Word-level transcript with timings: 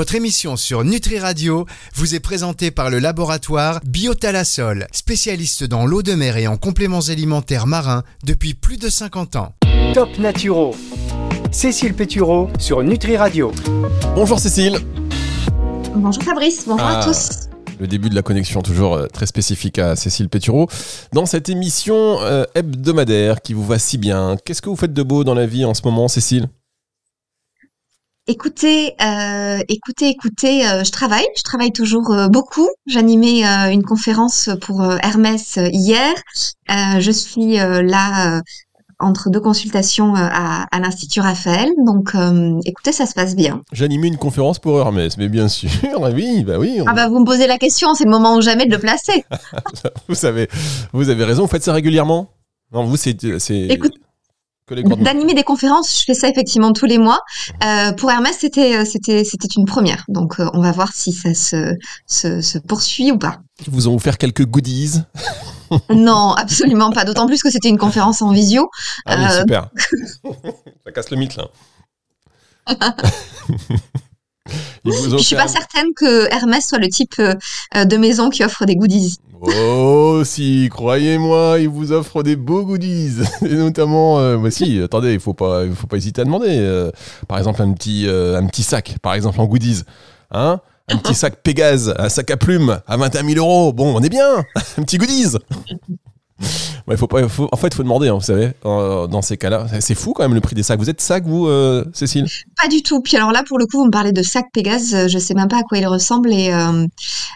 Votre 0.00 0.14
émission 0.14 0.56
sur 0.56 0.82
Nutri 0.82 1.18
Radio 1.18 1.66
vous 1.94 2.14
est 2.14 2.20
présentée 2.20 2.70
par 2.70 2.88
le 2.88 3.00
laboratoire 3.00 3.80
Biotalasol, 3.84 4.86
spécialiste 4.92 5.64
dans 5.64 5.84
l'eau 5.84 6.02
de 6.02 6.14
mer 6.14 6.38
et 6.38 6.46
en 6.46 6.56
compléments 6.56 7.00
alimentaires 7.10 7.66
marins 7.66 8.02
depuis 8.24 8.54
plus 8.54 8.78
de 8.78 8.88
50 8.88 9.36
ans. 9.36 9.52
Top 9.92 10.08
Naturo. 10.18 10.74
Cécile 11.52 11.92
Pétureau 11.92 12.48
sur 12.58 12.82
Nutri 12.82 13.18
Radio. 13.18 13.52
Bonjour 14.14 14.38
Cécile. 14.38 14.78
Bonjour 15.94 16.22
Fabrice, 16.22 16.64
bonjour 16.66 16.86
Ah. 16.86 17.00
à 17.00 17.04
tous. 17.04 17.50
Le 17.78 17.86
début 17.86 18.08
de 18.08 18.14
la 18.14 18.22
connexion, 18.22 18.62
toujours 18.62 18.94
euh, 18.94 19.06
très 19.06 19.26
spécifique 19.26 19.78
à 19.78 19.96
Cécile 19.96 20.30
Pétureau. 20.30 20.70
Dans 21.12 21.26
cette 21.26 21.50
émission 21.50 22.22
euh, 22.22 22.44
hebdomadaire 22.54 23.42
qui 23.42 23.52
vous 23.52 23.66
va 23.66 23.78
si 23.78 23.98
bien, 23.98 24.36
qu'est-ce 24.46 24.62
que 24.62 24.70
vous 24.70 24.76
faites 24.76 24.94
de 24.94 25.02
beau 25.02 25.24
dans 25.24 25.34
la 25.34 25.44
vie 25.44 25.66
en 25.66 25.74
ce 25.74 25.82
moment, 25.84 26.08
Cécile? 26.08 26.48
Écoutez, 28.26 28.94
euh, 29.02 29.58
écoutez, 29.68 30.08
écoutez, 30.08 30.64
euh, 30.68 30.84
je 30.84 30.92
travaille, 30.92 31.26
je 31.36 31.42
travaille 31.42 31.72
toujours 31.72 32.12
euh, 32.12 32.28
beaucoup. 32.28 32.68
J'animais 32.86 33.44
euh, 33.44 33.70
une 33.72 33.82
conférence 33.82 34.50
pour 34.60 34.82
euh, 34.82 34.98
Hermès 35.02 35.56
euh, 35.58 35.68
hier. 35.72 36.12
Euh, 36.70 37.00
je 37.00 37.10
suis 37.10 37.58
euh, 37.58 37.82
là 37.82 38.36
euh, 38.36 38.40
entre 39.00 39.30
deux 39.30 39.40
consultations 39.40 40.14
euh, 40.14 40.20
à, 40.30 40.64
à 40.70 40.78
l'Institut 40.80 41.20
Raphaël. 41.20 41.70
Donc, 41.84 42.14
euh, 42.14 42.60
écoutez, 42.66 42.92
ça 42.92 43.06
se 43.06 43.14
passe 43.14 43.34
bien. 43.34 43.62
J'animais 43.72 44.08
une 44.08 44.18
conférence 44.18 44.58
pour 44.60 44.78
Hermès, 44.78 45.16
mais 45.16 45.28
bien 45.28 45.48
sûr, 45.48 45.70
oui, 46.14 46.44
bah 46.44 46.58
oui, 46.58 46.78
on- 46.80 46.84
Ah 46.86 46.92
bah 46.92 47.08
vous 47.08 47.18
me 47.20 47.24
posez 47.24 47.46
la 47.48 47.58
question, 47.58 47.94
c'est 47.94 48.04
le 48.04 48.10
moment 48.10 48.36
ou 48.36 48.42
jamais 48.42 48.66
de 48.66 48.70
le 48.72 48.78
placer. 48.78 49.24
vous, 50.08 50.14
savez, 50.14 50.48
vous 50.92 51.08
avez 51.08 51.24
raison, 51.24 51.42
vous 51.42 51.48
faites 51.48 51.64
ça 51.64 51.72
régulièrement? 51.72 52.30
Non, 52.72 52.84
vous, 52.84 52.96
c'est 52.96 53.16
c'est 53.40 53.62
Écoute. 53.62 53.94
D'animer 55.04 55.34
des 55.34 55.42
conférences, 55.42 55.98
je 55.98 56.04
fais 56.04 56.14
ça 56.14 56.28
effectivement 56.28 56.72
tous 56.72 56.86
les 56.86 56.98
mois. 56.98 57.20
Euh, 57.64 57.92
pour 57.92 58.10
Hermès, 58.10 58.36
c'était 58.38 58.76
euh, 58.76 58.84
c'était 58.84 59.24
c'était 59.24 59.48
une 59.56 59.64
première. 59.64 60.04
Donc, 60.08 60.38
euh, 60.40 60.48
on 60.54 60.60
va 60.62 60.72
voir 60.72 60.92
si 60.92 61.12
ça 61.12 61.34
se 61.34 61.74
se, 62.06 62.40
se 62.40 62.58
poursuit 62.58 63.10
ou 63.12 63.18
pas. 63.18 63.38
Ils 63.66 63.70
vous 63.72 63.88
ont 63.88 63.94
offert 63.94 64.18
quelques 64.18 64.44
goodies. 64.46 65.00
Non, 65.88 66.32
absolument 66.32 66.90
pas. 66.90 67.04
D'autant 67.04 67.28
plus 67.28 67.44
que 67.44 67.48
c'était 67.50 67.68
une 67.68 67.78
conférence 67.78 68.22
en 68.22 68.32
visio. 68.32 68.68
Ah 69.06 69.14
oui, 69.16 69.24
Euh, 69.24 69.38
super. 69.38 69.68
ça 70.84 70.90
casse 70.92 71.10
le 71.10 71.16
mythe, 71.16 71.36
là. 71.36 71.46
Ils 74.84 74.92
vous 74.92 75.18
Je 75.18 75.22
suis 75.22 75.36
pas 75.36 75.48
certaine 75.48 75.92
que 75.94 76.32
Hermès 76.32 76.66
soit 76.66 76.78
le 76.78 76.88
type 76.88 77.14
euh, 77.18 77.34
euh, 77.76 77.84
de 77.84 77.96
maison 77.96 78.30
qui 78.30 78.44
offre 78.44 78.64
des 78.66 78.76
goodies. 78.76 79.18
Oh, 79.42 80.20
si, 80.24 80.68
croyez-moi, 80.70 81.56
ils 81.60 81.68
vous 81.68 81.92
offrent 81.92 82.22
des 82.22 82.36
beaux 82.36 82.64
goodies. 82.64 83.22
Et 83.42 83.54
notamment, 83.54 84.18
euh, 84.18 84.36
bah 84.36 84.50
si, 84.50 84.80
attendez, 84.82 85.14
il 85.14 85.20
faut 85.20 85.32
pas, 85.32 85.64
faut 85.74 85.86
pas 85.86 85.96
hésiter 85.96 86.20
à 86.20 86.24
demander. 86.24 86.48
euh, 86.50 86.90
par 87.26 87.38
exemple, 87.38 87.62
un 87.62 87.72
petit, 87.72 88.06
euh, 88.06 88.38
un 88.38 88.46
petit 88.46 88.62
sac, 88.62 88.96
par 89.00 89.14
exemple, 89.14 89.40
en 89.40 89.46
goodies. 89.46 89.82
Hein 90.30 90.60
un 90.88 90.96
petit 90.98 91.14
sac 91.14 91.36
Pégase, 91.42 91.94
un 91.98 92.08
sac 92.10 92.30
à 92.30 92.36
plumes 92.36 92.80
à 92.86 92.96
21 92.98 93.26
000 93.26 93.38
euros. 93.38 93.72
Bon, 93.72 93.96
on 93.96 94.02
est 94.02 94.10
bien. 94.10 94.44
un 94.78 94.82
petit 94.82 94.98
goodies. 94.98 95.38
En 96.42 97.56
fait, 97.56 97.68
il 97.68 97.74
faut 97.74 97.82
demander, 97.82 98.08
hein, 98.08 98.14
vous 98.14 98.20
savez, 98.20 98.52
euh, 98.64 99.06
dans 99.06 99.22
ces 99.22 99.36
cas-là. 99.36 99.66
C'est 99.80 99.94
fou 99.94 100.12
quand 100.12 100.22
même 100.24 100.34
le 100.34 100.40
prix 100.40 100.54
des 100.54 100.62
sacs. 100.62 100.78
Vous 100.80 100.90
êtes 100.90 101.00
sac, 101.00 101.24
vous, 101.24 101.46
euh, 101.46 101.84
Cécile? 101.92 102.26
Pas 102.60 102.68
du 102.68 102.82
tout. 102.82 103.00
Puis 103.00 103.16
alors 103.16 103.32
là, 103.32 103.42
pour 103.46 103.58
le 103.58 103.66
coup, 103.66 103.78
vous 103.78 103.86
me 103.86 103.90
parlez 103.90 104.12
de 104.12 104.22
sac 104.22 104.46
Pégase. 104.52 104.94
euh, 104.94 105.08
Je 105.08 105.18
sais 105.18 105.34
même 105.34 105.48
pas 105.48 105.58
à 105.58 105.62
quoi 105.62 105.78
il 105.78 105.86
ressemble 105.86 106.32
et 106.32 106.52
euh, 106.52 106.86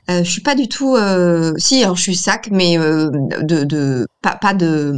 je 0.08 0.28
suis 0.28 0.41
pas 0.41 0.55
du 0.55 0.69
tout. 0.69 0.97
Si, 1.58 1.82
alors 1.82 1.97
je 1.97 2.02
suis 2.02 2.16
sac, 2.16 2.48
mais 2.50 2.77
de, 2.77 3.64
de 3.64 4.06
pas, 4.22 4.55
de. 4.55 4.94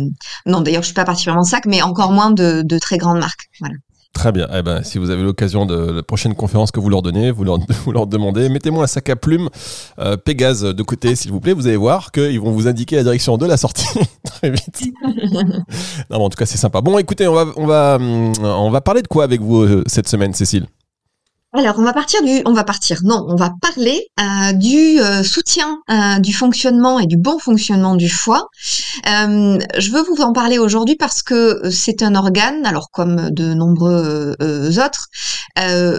Non, 0.47 0.61
d'ailleurs, 0.61 0.83
je 0.83 0.87
suis 0.87 0.95
pas 0.95 1.05
particulièrement 1.05 1.45
sac, 1.45 1.67
mais 1.67 1.83
encore 1.83 2.13
moins 2.13 2.31
de, 2.31 2.79
très 2.79 2.99
grandes 2.99 3.19
marques. 3.19 3.49
Très 4.17 4.33
bien. 4.33 4.49
Eh 4.51 4.63
ben, 4.63 4.83
si 4.83 4.97
vous 4.97 5.11
avez 5.11 5.23
l'occasion 5.23 5.67
de 5.67 5.93
la 5.93 6.03
prochaine 6.03 6.35
conférence 6.35 6.71
que 6.71 6.81
vous 6.81 6.89
leur 6.89 7.03
donnez, 7.03 7.31
vous 7.31 7.45
leur, 7.45 7.59
vous 7.85 7.93
leur 7.93 8.07
demandez, 8.07 8.49
mettez-moi 8.49 8.85
un 8.85 8.87
sac 8.87 9.11
à 9.11 9.15
plumes 9.15 9.51
euh, 9.99 10.17
Pégase 10.17 10.63
de 10.63 10.83
côté, 10.83 11.15
s'il 11.15 11.33
vous 11.33 11.41
plaît. 11.41 11.53
Vous 11.53 11.67
allez 11.67 11.77
voir 11.77 12.13
qu'ils 12.13 12.41
vont 12.41 12.51
vous 12.51 12.67
indiquer 12.67 12.97
la 12.97 13.03
direction 13.03 13.37
de 13.37 13.45
la 13.45 13.59
sortie 13.59 13.87
très 14.25 14.49
vite. 14.49 14.83
non, 15.05 15.43
mais 16.09 16.17
en 16.17 16.31
tout 16.31 16.39
cas, 16.39 16.47
c'est 16.47 16.57
sympa. 16.57 16.81
Bon, 16.81 16.97
écoutez, 16.97 17.29
on 17.29 17.35
va, 17.35 17.45
on 17.57 17.67
va, 17.67 17.97
hum, 17.97 18.33
on 18.43 18.71
va 18.71 18.81
parler 18.81 19.03
de 19.03 19.07
quoi 19.07 19.23
avec 19.23 19.43
vous 19.43 19.61
euh, 19.61 19.85
cette 19.87 20.09
semaine, 20.09 20.33
Cécile? 20.33 20.67
Alors, 21.59 21.77
on 21.79 21.85
va 21.85 21.95
partir 21.95 22.23
du, 22.23 22.43
on 22.45 22.53
va 22.53 22.65
partir. 22.65 23.01
Non, 23.03 23.25
on 23.31 23.35
va 23.35 23.51
parler 23.63 24.09
euh, 24.21 24.53
du 24.53 25.01
euh, 25.01 25.23
soutien 25.23 25.79
euh, 25.91 26.19
du 26.19 26.35
fonctionnement 26.35 26.99
et 27.01 27.07
du 27.07 27.17
bon 27.17 27.39
fonctionnement 27.39 27.95
du 27.95 28.11
foie. 28.11 28.49
Je 29.07 29.91
veux 29.91 30.03
vous 30.03 30.23
en 30.23 30.35
parler 30.35 30.59
aujourd'hui 30.59 30.97
parce 30.97 31.23
que 31.23 31.71
c'est 31.71 32.03
un 32.03 32.15
organe, 32.15 32.67
alors 32.67 32.91
comme 32.91 33.31
de 33.31 33.55
nombreux 33.55 34.37
autres, 34.79 35.09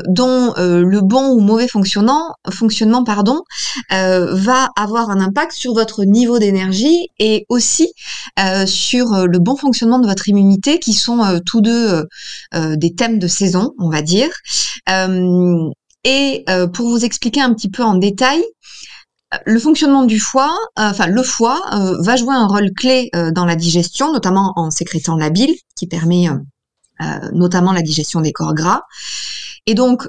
dont 0.08 0.54
le 0.58 1.00
bon 1.02 1.30
ou 1.30 1.40
mauvais 1.40 1.68
fonctionnement, 1.68 2.36
fonctionnement 2.52 3.04
pardon, 3.04 3.42
va 3.90 4.70
avoir 4.76 5.10
un 5.10 5.22
impact 5.22 5.54
sur 5.54 5.74
votre 5.74 6.04
niveau 6.04 6.40
d'énergie 6.40 7.10
et 7.20 7.46
aussi 7.50 7.94
sur 8.66 9.28
le 9.28 9.40
bon 9.40 9.56
fonctionnement 9.56 10.00
de 10.00 10.08
votre 10.08 10.28
immunité, 10.28 10.80
qui 10.80 10.94
sont 10.94 11.40
tous 11.46 11.62
deux 11.62 12.06
des 12.54 12.94
thèmes 12.94 13.20
de 13.20 13.28
saison, 13.28 13.74
on 13.80 13.90
va 13.90 14.02
dire. 14.02 14.30
Et 16.04 16.44
euh, 16.50 16.68
pour 16.68 16.88
vous 16.88 17.04
expliquer 17.04 17.42
un 17.42 17.54
petit 17.54 17.70
peu 17.70 17.84
en 17.84 17.96
détail, 17.96 18.42
euh, 19.34 19.38
le 19.46 19.60
fonctionnement 19.60 20.04
du 20.04 20.20
foie, 20.20 20.56
euh, 20.80 20.90
enfin 20.90 21.08
le 21.08 21.24
foie, 21.24 21.62
va 22.00 22.16
jouer 22.16 22.34
un 22.34 22.48
rôle 22.48 22.72
clé 22.72 23.10
dans 23.34 23.46
la 23.46 23.56
digestion, 23.56 24.14
notamment 24.14 24.54
en 24.56 24.72
sécrétant 24.72 25.18
la 25.18 25.30
bile, 25.30 25.56
qui 25.76 25.88
permet 25.88 26.28
notamment 27.34 27.74
la 27.74 27.82
digestion 27.82 28.22
des 28.22 28.32
corps 28.32 28.56
gras. 28.56 28.82
Et 29.66 29.74
donc, 29.74 30.08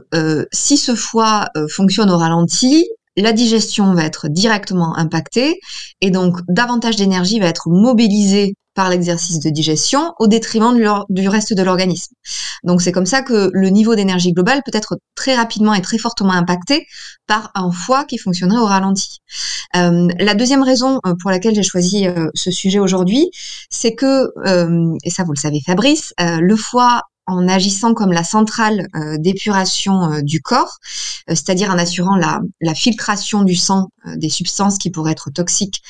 si 0.53 0.76
ce 0.76 0.94
foie 0.94 1.49
fonctionne 1.69 2.10
au 2.10 2.16
ralenti, 2.16 2.87
la 3.16 3.32
digestion 3.32 3.93
va 3.94 4.05
être 4.05 4.28
directement 4.28 4.97
impactée 4.97 5.59
et 6.00 6.10
donc 6.10 6.38
davantage 6.49 6.97
d'énergie 6.97 7.41
va 7.41 7.47
être 7.47 7.69
mobilisée 7.69 8.55
par 8.78 8.91
l'exercice 8.91 9.41
de 9.41 9.50
digestion 9.50 10.15
au 10.21 10.28
détriment 10.28 10.72
du, 11.09 11.28
reste 11.28 11.53
de 11.53 11.62
l'organisme. 11.65 12.15
Donc 12.62 12.81
c'est 12.81 12.93
comme 12.93 13.06
ça 13.06 13.22
que 13.22 13.50
le 13.53 13.71
niveau 13.71 13.97
d'énergie 13.97 14.33
globale 14.33 14.62
peut 14.65 14.71
être 14.72 14.99
très 15.16 15.34
rapidement 15.34 15.75
et 15.75 15.83
très 15.83 15.99
fortement 15.99 16.31
impacté 16.31 16.87
par 17.27 17.50
un 17.56 17.72
foie 17.72 18.05
qui 18.05 18.19
fonctionnerait 18.19 18.61
au 18.61 18.67
ralenti. 18.67 19.19
Euh, 19.75 20.06
la 20.21 20.34
deuxième 20.34 20.62
raison 20.62 21.00
euh, 21.06 21.15
pour 21.21 21.33
laquelle 21.33 21.56
j'ai 21.56 21.65
choisi 21.65 22.06
euh, 22.06 22.28
ce 22.34 22.53
sujet 22.53 22.78
aujourd'hui, 22.78 23.33
c'est 23.69 23.97
que, 23.97 24.31
et 25.03 25.11
ça 25.11 25.25
vous 25.25 25.33
le 25.33 25.41
savez 25.41 25.61
Fabrice, 25.67 26.15
le 26.21 26.55
foie 26.55 27.03
en 27.28 27.47
agissant 27.47 27.94
comme 27.94 28.12
la 28.12 28.25
centrale 28.25 28.89
euh, 28.97 29.19
d'épuration 29.19 30.11
euh, 30.11 30.22
du 30.22 30.41
corps, 30.41 30.78
euh, 31.28 31.34
c'est-à-dire 31.34 31.71
en 31.71 31.78
assurant 31.78 32.16
la, 32.16 32.41
filtration 32.75 33.43
du 33.43 33.55
sang 33.55 33.89
des 34.16 34.31
substances 34.31 34.78
qui 34.78 34.91
pourraient 34.91 35.12
être 35.12 35.31
toxiques 35.31 35.83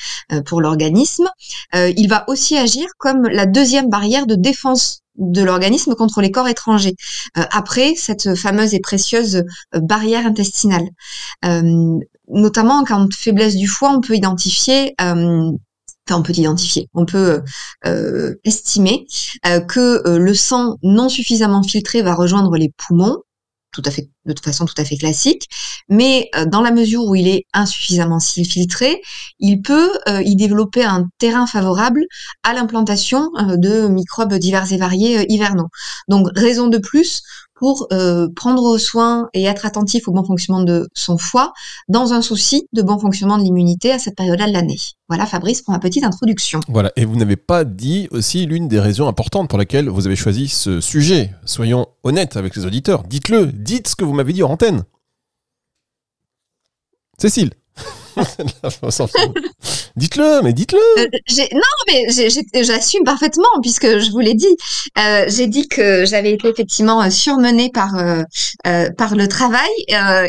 pour 0.45 0.59
l'organisme, 0.59 1.27
il 1.73 2.07
va 2.07 2.23
aussi 2.27 2.57
agir 2.57 2.87
comme 2.97 3.23
la 3.23 3.45
deuxième 3.45 3.89
barrière 3.89 4.25
de 4.25 4.35
défense 4.35 5.01
de 5.17 5.43
l'organisme 5.43 5.93
contre 5.93 6.21
les 6.21 6.31
corps 6.31 6.47
étrangers, 6.47 6.95
après 7.35 7.93
cette 7.95 8.35
fameuse 8.35 8.73
et 8.73 8.79
précieuse 8.79 9.43
barrière 9.73 10.25
intestinale. 10.25 10.87
Notamment 12.29 12.79
en 12.79 12.83
cas 12.83 13.05
de 13.05 13.13
faiblesse 13.13 13.55
du 13.55 13.67
foie, 13.67 13.91
on 13.91 14.01
peut 14.01 14.15
identifier 14.15 14.95
On 16.11 16.23
peut 16.23 16.33
identifier, 16.33 16.87
on 16.93 17.05
peut 17.05 17.41
euh, 17.85 18.35
estimer 18.43 19.05
euh, 19.45 19.59
que 19.61 20.07
euh, 20.07 20.17
le 20.17 20.33
sang 20.33 20.77
non 20.83 21.09
suffisamment 21.09 21.63
filtré 21.63 22.01
va 22.01 22.15
rejoindre 22.15 22.55
les 22.57 22.71
poumons, 22.77 23.17
de 23.77 24.33
toute 24.33 24.43
façon 24.43 24.65
tout 24.65 24.73
à 24.77 24.83
fait 24.83 24.97
classique, 24.97 25.47
mais 25.89 26.29
dans 26.47 26.61
la 26.61 26.71
mesure 26.71 27.05
où 27.05 27.13
il 27.13 27.27
est 27.27 27.45
insuffisamment 27.53 28.19
filtré, 28.19 28.99
il 29.37 29.61
peut 29.61 29.91
y 30.25 30.35
développer 30.35 30.83
un 30.83 31.07
terrain 31.19 31.45
favorable 31.45 32.03
à 32.43 32.53
l'implantation 32.53 33.29
de 33.57 33.87
microbes 33.87 34.33
divers 34.33 34.73
et 34.73 34.77
variés 34.77 35.31
hivernaux. 35.31 35.69
Donc 36.07 36.27
raison 36.35 36.67
de 36.67 36.79
plus 36.79 37.21
pour 37.59 37.87
euh, 37.91 38.29
prendre 38.33 38.77
soin 38.77 39.29
et 39.33 39.43
être 39.43 39.65
attentif 39.65 40.07
au 40.07 40.13
bon 40.13 40.23
fonctionnement 40.23 40.63
de 40.63 40.87
son 40.93 41.17
foie 41.17 41.51
dans 41.89 42.13
un 42.13 42.21
souci 42.21 42.67
de 42.71 42.81
bon 42.81 42.97
fonctionnement 42.97 43.37
de 43.37 43.43
l'immunité 43.43 43.91
à 43.91 43.99
cette 43.99 44.15
période-là 44.15 44.47
de 44.47 44.53
l'année. 44.53 44.77
Voilà 45.09 45.25
Fabrice 45.25 45.61
pour 45.61 45.73
ma 45.73 45.79
petite 45.79 46.05
introduction. 46.05 46.61
Voilà. 46.69 46.93
Et 46.95 47.03
vous 47.03 47.17
n'avez 47.17 47.35
pas 47.35 47.65
dit 47.65 48.07
aussi 48.11 48.45
l'une 48.45 48.69
des 48.69 48.79
raisons 48.79 49.09
importantes 49.09 49.49
pour 49.49 49.59
laquelle 49.59 49.89
vous 49.89 50.07
avez 50.07 50.15
choisi 50.15 50.47
ce 50.47 50.79
sujet. 50.79 51.31
Soyons 51.43 51.87
honnêtes 52.03 52.37
avec 52.37 52.55
les 52.55 52.65
auditeurs. 52.65 53.03
Dites-le. 53.03 53.47
Dites 53.47 53.89
ce 53.89 53.95
que 53.95 54.05
vous 54.05 54.13
m'avez 54.13 54.31
dit 54.31 54.43
en 54.43 54.51
antenne. 54.51 54.85
Cécile. 57.17 57.51
Dites-le, 59.99 60.41
mais 60.43 60.53
dites-le. 60.53 60.79
Euh, 60.97 61.07
non, 61.53 61.59
mais 61.87 62.63
j'assume 62.63 63.03
parfaitement 63.03 63.49
puisque 63.61 63.99
je 63.99 64.11
vous 64.11 64.19
l'ai 64.19 64.33
dit. 64.33 64.55
Euh, 64.97 65.25
j'ai 65.27 65.47
dit 65.47 65.67
que 65.67 66.05
j'avais 66.05 66.31
été 66.31 66.47
effectivement 66.47 67.09
surmenée 67.11 67.69
par 67.69 67.89
par 68.97 69.15
le 69.15 69.27
travail 69.27 69.69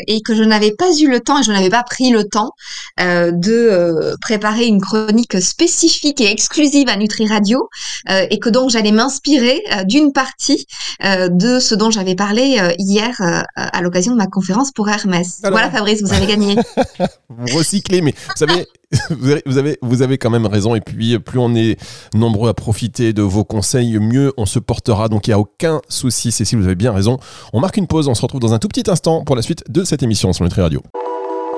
et 0.07 0.21
que 0.21 0.35
je 0.35 0.43
n'avais 0.43 0.71
pas 0.71 0.91
eu 0.99 1.09
le 1.09 1.21
temps 1.21 1.39
et 1.39 1.43
je 1.43 1.53
n'avais 1.53 1.69
pas 1.69 1.83
pris 1.83 2.09
le 2.09 2.25
temps 2.25 2.51
de 2.99 4.15
préparer 4.19 4.65
une 4.65 4.81
chronique 4.81 5.41
spécifique 5.41 6.19
et 6.19 6.29
exclusive 6.29 6.89
à 6.89 6.97
Nutri 6.97 7.27
Radio 7.27 7.69
et 8.09 8.39
que 8.39 8.49
donc 8.49 8.71
j'allais 8.71 8.91
m'inspirer 8.91 9.63
d'une 9.85 10.11
partie 10.11 10.65
de 11.01 11.59
ce 11.59 11.75
dont 11.75 11.91
j'avais 11.91 12.15
parlé 12.15 12.59
hier 12.77 13.15
à 13.55 13.81
l'occasion 13.81 14.11
de 14.11 14.17
ma 14.17 14.27
conférence 14.27 14.71
pour 14.71 14.89
Hermès. 14.89 15.39
Voilà, 15.43 15.71
Fabrice, 15.71 16.01
vous 16.01 16.13
avez 16.13 16.27
gagné. 16.27 16.55
vous 17.29 17.57
recyclez, 17.57 18.01
mais 18.01 18.11
vous 18.11 18.35
savez, 18.35 18.67
vous 19.45 19.57
avez, 19.57 19.60
vous 19.81 20.01
avez 20.01 20.17
quand 20.17 20.29
même 20.29 20.45
raison. 20.45 20.75
Et 20.75 20.81
puis, 20.81 21.17
plus 21.19 21.39
on 21.39 21.55
est 21.55 21.77
nombreux 22.13 22.49
à 22.49 22.53
profiter 22.53 23.13
de 23.13 23.21
vos 23.21 23.43
conseils, 23.43 23.97
mieux 23.99 24.33
on 24.37 24.45
se 24.45 24.59
portera. 24.59 25.09
Donc, 25.09 25.27
il 25.27 25.31
n'y 25.31 25.35
a 25.35 25.39
aucun 25.39 25.81
souci, 25.89 26.31
Cécile, 26.31 26.59
vous 26.59 26.65
avez 26.65 26.75
bien 26.75 26.91
raison. 26.91 27.17
On 27.53 27.59
marque 27.59 27.77
une 27.77 27.87
pause, 27.87 28.07
on 28.07 28.15
se 28.15 28.21
retrouve 28.21 28.41
dans 28.41 28.53
un 28.53 28.59
tout 28.59 28.67
petit 28.67 28.89
instant 28.89 29.23
pour 29.23 29.35
la 29.35 29.41
suite 29.41 29.63
de 29.69 29.83
cette 29.83 30.03
émission 30.03 30.33
sur 30.33 30.43
Nutri 30.43 30.61
Radio. 30.61 30.81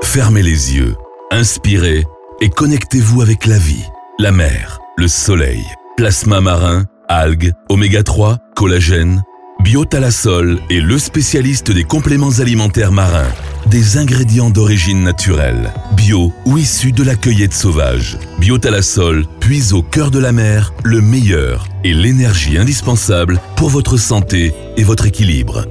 Fermez 0.01 0.43
les 0.43 0.75
yeux, 0.75 0.95
inspirez 1.31 2.05
et 2.41 2.49
connectez-vous 2.49 3.21
avec 3.21 3.45
la 3.45 3.57
vie, 3.57 3.85
la 4.19 4.31
mer, 4.31 4.79
le 4.97 5.07
soleil, 5.07 5.63
plasma 5.95 6.41
marin, 6.41 6.85
algues, 7.07 7.53
oméga 7.69 8.03
3, 8.03 8.37
collagène 8.55 9.23
Biotalasol 9.63 10.59
est 10.69 10.81
le 10.81 10.99
spécialiste 10.99 11.71
des 11.71 11.85
compléments 11.85 12.39
alimentaires 12.39 12.91
marins, 12.91 13.31
des 13.67 13.97
ingrédients 13.97 14.49
d'origine 14.49 15.03
naturelle, 15.03 15.73
bio 15.95 16.31
ou 16.45 16.57
issus 16.57 16.91
de 16.91 17.03
la 17.03 17.15
cueillette 17.15 17.53
sauvage. 17.53 18.17
Biotalasol 18.39 19.25
puise 19.39 19.73
au 19.73 19.81
cœur 19.81 20.11
de 20.11 20.19
la 20.19 20.31
mer 20.31 20.73
le 20.83 21.01
meilleur 21.01 21.67
et 21.83 21.93
l'énergie 21.93 22.57
indispensable 22.57 23.39
pour 23.55 23.69
votre 23.69 23.97
santé 23.97 24.53
et 24.77 24.83
votre 24.83 25.05
équilibre. 25.05 25.65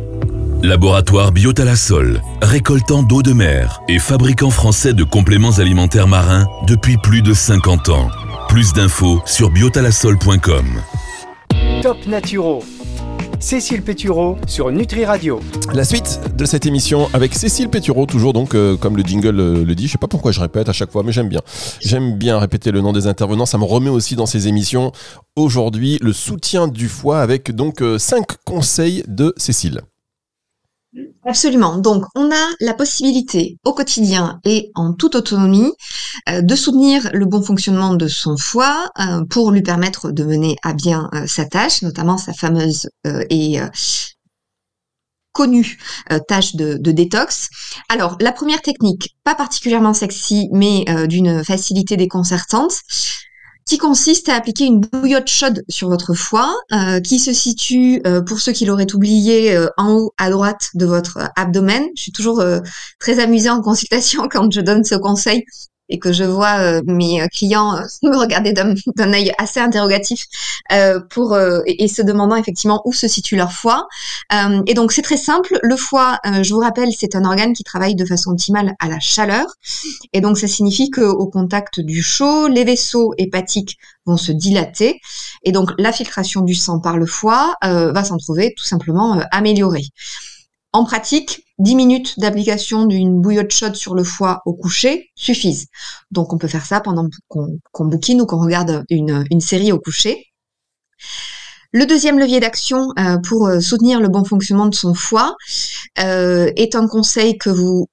Laboratoire 0.62 1.32
Biotalasol, 1.32 2.22
récoltant 2.40 3.02
d'eau 3.02 3.22
de 3.22 3.32
mer 3.32 3.80
et 3.88 3.98
fabricant 3.98 4.50
français 4.50 4.92
de 4.92 5.02
compléments 5.02 5.58
alimentaires 5.58 6.06
marins 6.06 6.46
depuis 6.68 6.96
plus 6.98 7.22
de 7.22 7.34
50 7.34 7.88
ans. 7.88 8.08
Plus 8.48 8.72
d'infos 8.72 9.20
sur 9.26 9.50
biotalasol.com. 9.50 10.66
Top 11.82 12.06
Naturo 12.06 12.62
Cécile 13.42 13.82
Pétureau 13.82 14.38
sur 14.46 14.70
Nutri 14.70 15.04
Radio. 15.04 15.40
La 15.74 15.84
suite 15.84 16.20
de 16.36 16.44
cette 16.44 16.64
émission 16.64 17.08
avec 17.12 17.34
Cécile 17.34 17.68
Pétureau, 17.68 18.06
toujours 18.06 18.32
donc 18.32 18.54
euh, 18.54 18.76
comme 18.76 18.96
le 18.96 19.02
jingle 19.02 19.40
euh, 19.40 19.64
le 19.64 19.74
dit. 19.74 19.88
Je 19.88 19.92
sais 19.92 19.98
pas 19.98 20.06
pourquoi 20.06 20.30
je 20.30 20.40
répète 20.40 20.68
à 20.68 20.72
chaque 20.72 20.92
fois, 20.92 21.02
mais 21.02 21.10
j'aime 21.10 21.28
bien. 21.28 21.40
J'aime 21.80 22.16
bien 22.16 22.38
répéter 22.38 22.70
le 22.70 22.80
nom 22.80 22.92
des 22.92 23.08
intervenants. 23.08 23.44
Ça 23.44 23.58
me 23.58 23.64
remet 23.64 23.90
aussi 23.90 24.14
dans 24.14 24.26
ces 24.26 24.46
émissions. 24.46 24.92
Aujourd'hui, 25.34 25.98
le 26.00 26.12
soutien 26.12 26.68
du 26.68 26.88
foie 26.88 27.20
avec 27.20 27.50
donc 27.50 27.82
5 27.98 28.20
euh, 28.20 28.34
conseils 28.44 29.02
de 29.08 29.34
Cécile. 29.36 29.82
Absolument. 31.24 31.78
Donc, 31.78 32.04
on 32.16 32.32
a 32.32 32.48
la 32.60 32.74
possibilité 32.74 33.56
au 33.64 33.72
quotidien 33.72 34.40
et 34.44 34.70
en 34.74 34.92
toute 34.92 35.14
autonomie 35.14 35.72
euh, 36.28 36.42
de 36.42 36.56
soutenir 36.56 37.10
le 37.12 37.26
bon 37.26 37.42
fonctionnement 37.42 37.94
de 37.94 38.08
son 38.08 38.36
foie 38.36 38.90
euh, 38.98 39.24
pour 39.30 39.52
lui 39.52 39.62
permettre 39.62 40.10
de 40.10 40.24
mener 40.24 40.56
à 40.64 40.72
bien 40.72 41.08
euh, 41.14 41.26
sa 41.28 41.44
tâche, 41.44 41.82
notamment 41.82 42.18
sa 42.18 42.32
fameuse 42.32 42.88
et 43.30 43.58
connue 45.32 45.78
tâche 46.28 46.56
de, 46.56 46.76
de, 46.76 46.92
détox. 46.92 47.48
Alors, 47.88 48.16
la 48.20 48.32
première 48.32 48.60
technique, 48.60 49.16
pas 49.24 49.34
particulièrement 49.34 49.94
sexy, 49.94 50.48
mais 50.52 50.84
d'une 51.06 51.42
facilité 51.44 51.96
déconcertante, 51.96 52.80
qui 53.66 53.78
consiste 53.78 54.28
à 54.28 54.34
appliquer 54.34 54.64
une 54.64 54.80
bouillotte 54.80 55.28
chaude 55.28 55.62
sur 55.68 55.88
votre 55.88 56.14
foie, 56.14 56.54
euh, 56.72 57.00
qui 57.00 57.18
se 57.18 57.32
situe, 57.32 58.00
euh, 58.06 58.20
pour 58.20 58.40
ceux 58.40 58.52
qui 58.52 58.64
l'auraient 58.64 58.92
oublié, 58.94 59.54
euh, 59.54 59.68
en 59.76 59.92
haut 59.94 60.12
à 60.18 60.30
droite 60.30 60.68
de 60.74 60.86
votre 60.86 61.30
abdomen. 61.36 61.84
Je 61.96 62.02
suis 62.02 62.12
toujours 62.12 62.42
très 62.98 63.18
amusée 63.18 63.50
en 63.50 63.60
consultation 63.60 64.28
quand 64.30 64.50
je 64.52 64.60
donne 64.60 64.84
ce 64.84 64.94
conseil 64.94 65.44
et 65.92 65.98
que 65.98 66.10
je 66.10 66.24
vois 66.24 66.58
euh, 66.58 66.82
mes 66.86 67.20
euh, 67.20 67.26
clients 67.28 67.76
euh, 67.76 67.82
me 68.02 68.16
regarder 68.16 68.52
d'un 68.52 69.12
œil 69.12 69.30
assez 69.38 69.60
interrogatif 69.60 70.26
pour 71.10 71.36
et, 71.66 71.88
se 71.88 72.00
demandant 72.00 72.36
effectivement 72.36 72.80
où 72.86 72.94
se 72.94 73.06
situe 73.06 73.36
leur 73.36 73.52
foie. 73.52 73.88
et 74.66 74.74
donc 74.74 74.92
c'est 74.92 75.02
très 75.02 75.18
simple. 75.18 75.58
Le 75.62 75.76
foie, 75.76 76.18
je 76.24 76.54
vous 76.54 76.60
rappelle, 76.60 76.88
c'est 76.96 77.14
un 77.14 77.24
organe 77.26 77.52
qui 77.52 77.62
travaille 77.62 77.94
de 77.94 78.06
façon 78.06 78.30
optimale 78.30 78.74
à 78.78 78.88
la 78.88 78.98
chaleur. 78.98 79.44
Et 80.14 80.22
donc 80.22 80.38
ça 80.38 80.48
signifie 80.48 80.90
qu'au 80.90 81.28
contact 81.28 81.80
du 81.80 82.02
chaud, 82.02 82.48
les 82.48 82.64
vaisseaux 82.64 83.12
hépatiques 83.18 83.76
vont 84.06 84.16
se 84.16 84.32
dilater 84.32 85.00
et 85.42 85.52
donc 85.52 85.72
la 85.78 85.92
filtration 85.92 86.40
du 86.40 86.54
sang 86.54 86.80
par 86.80 86.96
le 86.96 87.06
foie 87.06 87.54
va 87.62 88.04
s'en 88.04 88.16
trouver 88.16 88.54
tout 88.56 88.64
simplement 88.64 89.20
améliorée. 89.30 89.84
En 90.74 90.84
pratique, 90.84 91.44
10 91.58 91.76
minutes 91.76 92.18
d'application 92.18 92.86
d'une 92.86 93.20
bouillotte 93.20 93.52
chaude 93.52 93.76
sur 93.76 93.94
le 93.94 94.04
foie 94.04 94.40
au 94.46 94.54
coucher 94.54 95.10
suffisent. 95.14 95.66
Donc 96.10 96.32
on 96.32 96.38
peut 96.38 96.48
faire 96.48 96.64
ça 96.64 96.80
pendant 96.80 97.08
qu'on 97.28 97.84
bouquine 97.84 98.22
ou 98.22 98.26
qu'on 98.26 98.40
regarde 98.40 98.84
une, 98.88 99.40
série 99.40 99.70
au 99.70 99.78
coucher. 99.78 100.26
Le 101.72 101.84
deuxième 101.84 102.18
levier 102.18 102.40
d'action 102.40 102.88
euh, 102.98 103.18
pour 103.18 103.46
euh, 103.46 103.60
soutenir 103.60 104.00
le 104.00 104.08
bon 104.08 104.24
fonctionnement 104.24 104.66
de 104.66 104.74
son 104.74 104.94
foie 104.94 105.36
euh, 105.98 106.50
est 106.56 106.74
un 106.74 106.86
conseil 106.86 107.38
que 107.38 107.48
vous 107.50 107.88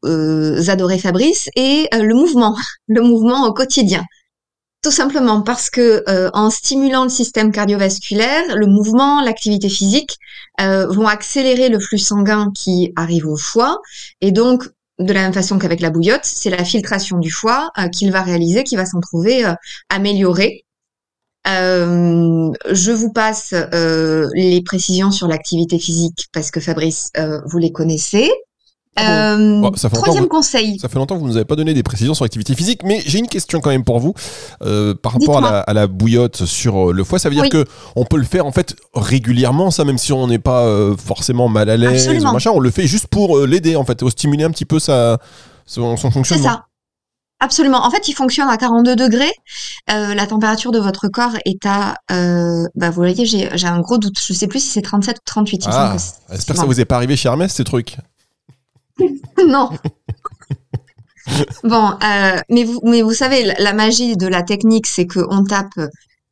adorez 0.70 1.00
Fabrice, 1.00 1.50
et 1.56 1.88
le 1.94 2.14
mouvement, 2.14 2.58
le 2.88 3.02
mouvement 3.02 3.46
au 3.46 3.54
quotidien. 3.54 4.04
Tout 4.82 4.92
simplement 4.92 5.42
parce 5.42 5.70
que 5.70 6.04
euh, 6.08 6.30
en 6.34 6.50
stimulant 6.50 7.04
le 7.04 7.10
système 7.10 7.52
cardiovasculaire, 7.52 8.56
le 8.56 8.66
mouvement, 8.66 9.22
l'activité 9.22 9.68
physique 9.68 10.18
euh, 10.62 10.88
vont 10.88 11.06
accélérer 11.06 11.68
le 11.68 11.80
flux 11.82 11.98
sanguin 11.98 12.50
qui 12.56 12.94
arrive 12.96 13.28
au 13.28 13.36
foie 13.36 13.82
et 14.22 14.32
donc 14.32 14.64
de 15.00 15.12
la 15.12 15.24
même 15.24 15.34
façon 15.34 15.60
qu'avec 15.60 15.82
la 15.82 15.90
bouillotte, 15.90 16.24
c'est 16.24 16.50
la 16.50 16.64
filtration 16.64 17.18
du 17.18 17.30
foie 17.30 17.72
euh, 17.78 17.90
qu'il 17.90 18.10
va 18.14 18.22
réaliser 18.22 18.64
qui 18.64 18.78
va 18.78 18.86
s'en 18.86 19.02
trouver 19.02 19.44
améliorée. 19.90 20.64
je 21.46 22.92
vous 22.92 23.12
passe 23.12 23.54
les 24.34 24.62
précisions 24.64 25.12
sur 25.12 25.28
l'activité 25.28 25.78
physique 25.78 26.28
parce 26.32 26.52
que 26.52 26.62
Fabrice, 26.62 27.12
vous 27.46 27.58
les 27.58 27.74
connaissez. 27.74 28.32
Ah 28.96 29.36
euh, 29.36 29.70
troisième 29.94 30.28
conseil. 30.28 30.80
Ça 30.80 30.90
fait 30.90 30.98
longtemps 30.98 31.16
que 31.16 31.22
vous 31.22 31.28
nous 31.28 31.36
avez 31.36 31.46
pas 31.46 31.56
donné 31.56 31.74
des 31.74 31.84
précisions 31.84 32.14
sur 32.14 32.26
l'activité 32.26 32.56
physique, 32.56 32.82
mais 32.84 33.02
j'ai 33.06 33.20
une 33.20 33.28
question 33.28 33.62
quand 33.62 33.70
même 33.70 33.84
pour 33.84 34.00
vous 34.00 34.14
euh, 34.64 34.94
par 34.94 35.14
rapport 35.14 35.44
à 35.44 35.74
la, 35.74 35.88
bouillotte 35.88 36.46
sur 36.46 36.90
euh, 36.90 36.94
le 36.94 37.04
foie. 37.04 37.20
Ça 37.20 37.30
veut 37.30 37.36
dire 37.36 37.50
que 37.50 37.66
on 37.96 38.06
peut 38.06 38.18
le 38.18 38.26
faire 38.26 38.46
en 38.46 38.52
fait 38.52 38.76
régulièrement, 38.94 39.72
ça, 39.72 39.86
même 39.86 39.98
si 39.98 40.12
on 40.12 40.28
n'est 40.28 40.40
pas 40.40 40.68
forcément 40.98 41.48
mal 41.48 41.70
à 41.70 41.78
l'aise 41.78 42.08
machin. 42.24 42.52
On 42.54 42.60
le 42.60 42.72
fait 42.72 42.88
juste 42.88 43.08
pour 43.08 43.40
l'aider 43.40 43.76
en 43.76 43.86
fait, 43.86 44.04
au 44.04 44.10
stimuler 44.10 44.44
un 44.44 44.52
petit 44.52 44.66
peu 44.66 44.80
sa, 44.80 45.20
son, 45.66 45.96
fonctionnement. 45.98 46.44
C'est 46.44 46.50
ça. 46.50 46.66
Absolument. 47.42 47.86
En 47.86 47.90
fait, 47.90 48.10
il 48.10 48.14
fonctionne 48.14 48.50
à 48.50 48.58
42 48.58 48.98
degrés. 48.98 49.32
la 49.88 50.28
température 50.28 50.72
de 50.72 50.80
votre 50.80 51.08
corps 51.08 51.38
est 51.46 51.66
à, 51.66 51.96
bah, 52.10 52.90
vous 52.90 52.96
voyez, 52.96 53.26
j'ai 53.26 53.68
un 53.68 53.80
gros 53.80 53.98
doute. 53.98 54.20
Je 54.20 54.34
sais 54.34 54.48
plus 54.48 54.60
si 54.60 54.70
c'est 54.70 54.82
37 54.82 55.18
ou 55.18 55.22
38. 55.26 55.66
Ah, 55.68 55.96
j'espère 56.32 56.56
que 56.56 56.62
ça 56.62 56.66
vous 56.66 56.82
est 56.82 56.86
pas 56.86 56.96
arrivé 56.96 57.16
chez 57.16 57.30
Hermès 57.30 57.54
ces 57.54 57.64
trucs. 57.64 57.98
non. 59.48 59.70
bon, 61.64 61.92
euh, 62.04 62.40
mais, 62.50 62.64
vous, 62.64 62.80
mais 62.84 63.02
vous 63.02 63.14
savez, 63.14 63.54
la, 63.58 63.74
magie 63.74 64.18
de 64.18 64.28
la 64.28 64.44
technique, 64.44 64.88
c'est 64.88 65.08
qu'on 65.08 65.44
tape 65.44 65.78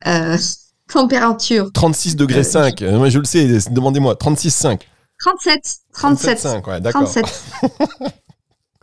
euh, 0.06 0.36
température. 0.92 1.70
36 1.72 2.16
degrés 2.16 2.44
5. 2.44 2.82
Euh, 2.82 2.98
moi, 2.98 3.08
je 3.08 3.18
le 3.18 3.24
sais, 3.24 3.46
demandez-moi. 3.70 4.14
36,5. 4.14 4.80
37. 5.20 5.60
37. 5.92 6.38
37,5, 6.38 6.70
ouais, 6.70 6.80
d'accord. 6.80 7.04
37. 7.04 7.24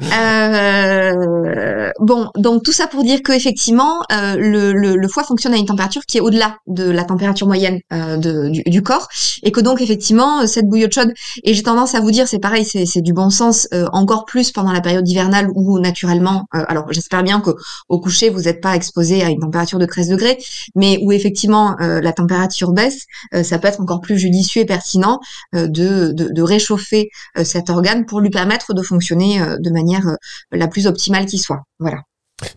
Euh, 0.02 1.92
bon, 2.00 2.30
donc 2.36 2.64
tout 2.64 2.74
ça 2.74 2.88
pour 2.88 3.04
dire 3.04 3.24
que 3.24 3.32
effectivement, 3.32 4.02
euh, 4.12 4.36
le, 4.36 4.74
le, 4.74 4.98
le, 4.98 5.08
foie 5.08 5.24
fonctionne 5.24 5.54
à 5.54 5.58
une 5.58 5.66
température 5.66 6.02
qui 6.06 6.18
est 6.18 6.22
au-delà 6.22 6.58
de 6.68 6.90
la 6.90 7.06
température 7.06 7.48
moyenne 7.48 7.80
euh, 7.94 8.18
de, 8.18 8.50
du, 8.50 8.64
du, 8.66 8.84
corps, 8.84 9.08
et 9.44 9.52
que 9.52 9.62
donc 9.62 9.82
effectivement 9.82 10.46
cette 10.48 10.68
bouillotte 10.68 10.94
chaude, 10.94 11.14
et 11.44 11.54
j'ai 11.54 11.64
tendance 11.64 11.96
à 11.96 12.02
vous 12.02 12.12
dire, 12.12 12.28
c'est 12.28 12.40
pareil, 12.40 12.66
c'est 12.66 13.02
du 13.02 13.14
bon 13.14 13.30
sens, 13.30 13.70
euh, 13.74 13.86
encore 13.94 14.26
plus 14.26 14.52
pendant 14.52 14.74
la 14.74 14.82
période 14.82 15.08
hivernale 15.08 15.48
où 15.56 15.80
naturellement, 15.80 16.46
euh, 16.56 16.66
alors 16.68 16.92
j'espère 16.92 17.24
bien 17.24 17.40
que 17.40 17.52
au 17.88 18.00
coucher 18.00 18.30
vous 18.30 18.42
n'êtes 18.42 18.62
pas 18.62 18.76
exposé 18.76 19.24
à 19.24 19.30
une 19.30 19.40
température 19.40 19.80
de 19.80 19.86
13 19.86 20.10
degrés, 20.10 20.38
mais 20.76 21.00
où 21.04 21.14
effectivement 21.14 21.76
la 21.80 22.14
température 22.14 22.72
baisse, 22.72 23.06
ça 23.44 23.60
peut 23.60 23.68
être 23.68 23.82
encore 23.82 24.02
plus 24.02 24.18
judicieux 24.18 24.62
et 24.62 24.66
pertinent 24.66 25.20
de, 25.54 25.68
de, 25.68 26.12
de, 26.12 26.42
réchauffer 26.42 27.10
cet 27.44 27.70
organe 27.70 28.06
pour 28.06 28.20
lui 28.20 28.30
permettre 28.30 28.74
de 28.74 28.82
fonctionner 28.82 29.40
de 29.60 29.70
manière 29.70 29.85
euh, 29.94 30.16
la 30.52 30.68
plus 30.68 30.88
optimale 30.88 31.26
qui 31.26 31.38
soit. 31.38 31.64
Voilà. 31.80 31.98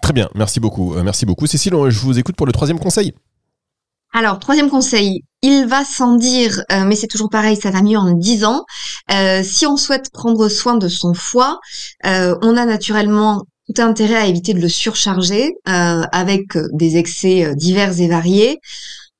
Très 0.02 0.12
bien, 0.12 0.28
merci 0.34 0.60
beaucoup. 0.60 0.94
Euh, 0.94 1.02
merci 1.02 1.26
beaucoup. 1.26 1.46
Cécile, 1.46 1.74
je 1.88 2.00
vous 2.00 2.18
écoute 2.18 2.36
pour 2.36 2.46
le 2.46 2.52
troisième 2.52 2.78
conseil. 2.78 3.14
Alors, 4.12 4.38
troisième 4.38 4.70
conseil, 4.70 5.22
il 5.42 5.66
va 5.66 5.84
sans 5.84 6.16
dire, 6.16 6.62
euh, 6.72 6.84
mais 6.84 6.96
c'est 6.96 7.06
toujours 7.06 7.28
pareil, 7.28 7.56
ça 7.56 7.70
va 7.70 7.82
mieux 7.82 7.98
en 7.98 8.12
disant. 8.12 8.64
si 9.42 9.66
on 9.66 9.76
souhaite 9.76 10.10
prendre 10.12 10.48
soin 10.48 10.76
de 10.76 10.88
son 10.88 11.14
foie, 11.14 11.60
on 12.04 12.56
a 12.56 12.64
naturellement 12.64 13.44
tout 13.66 13.82
intérêt 13.82 14.16
à 14.16 14.26
éviter 14.26 14.54
de 14.54 14.60
le 14.60 14.68
surcharger 14.68 15.52
avec 15.66 16.56
des 16.72 16.96
excès 16.96 17.54
divers 17.54 18.00
et 18.00 18.08
variés 18.08 18.60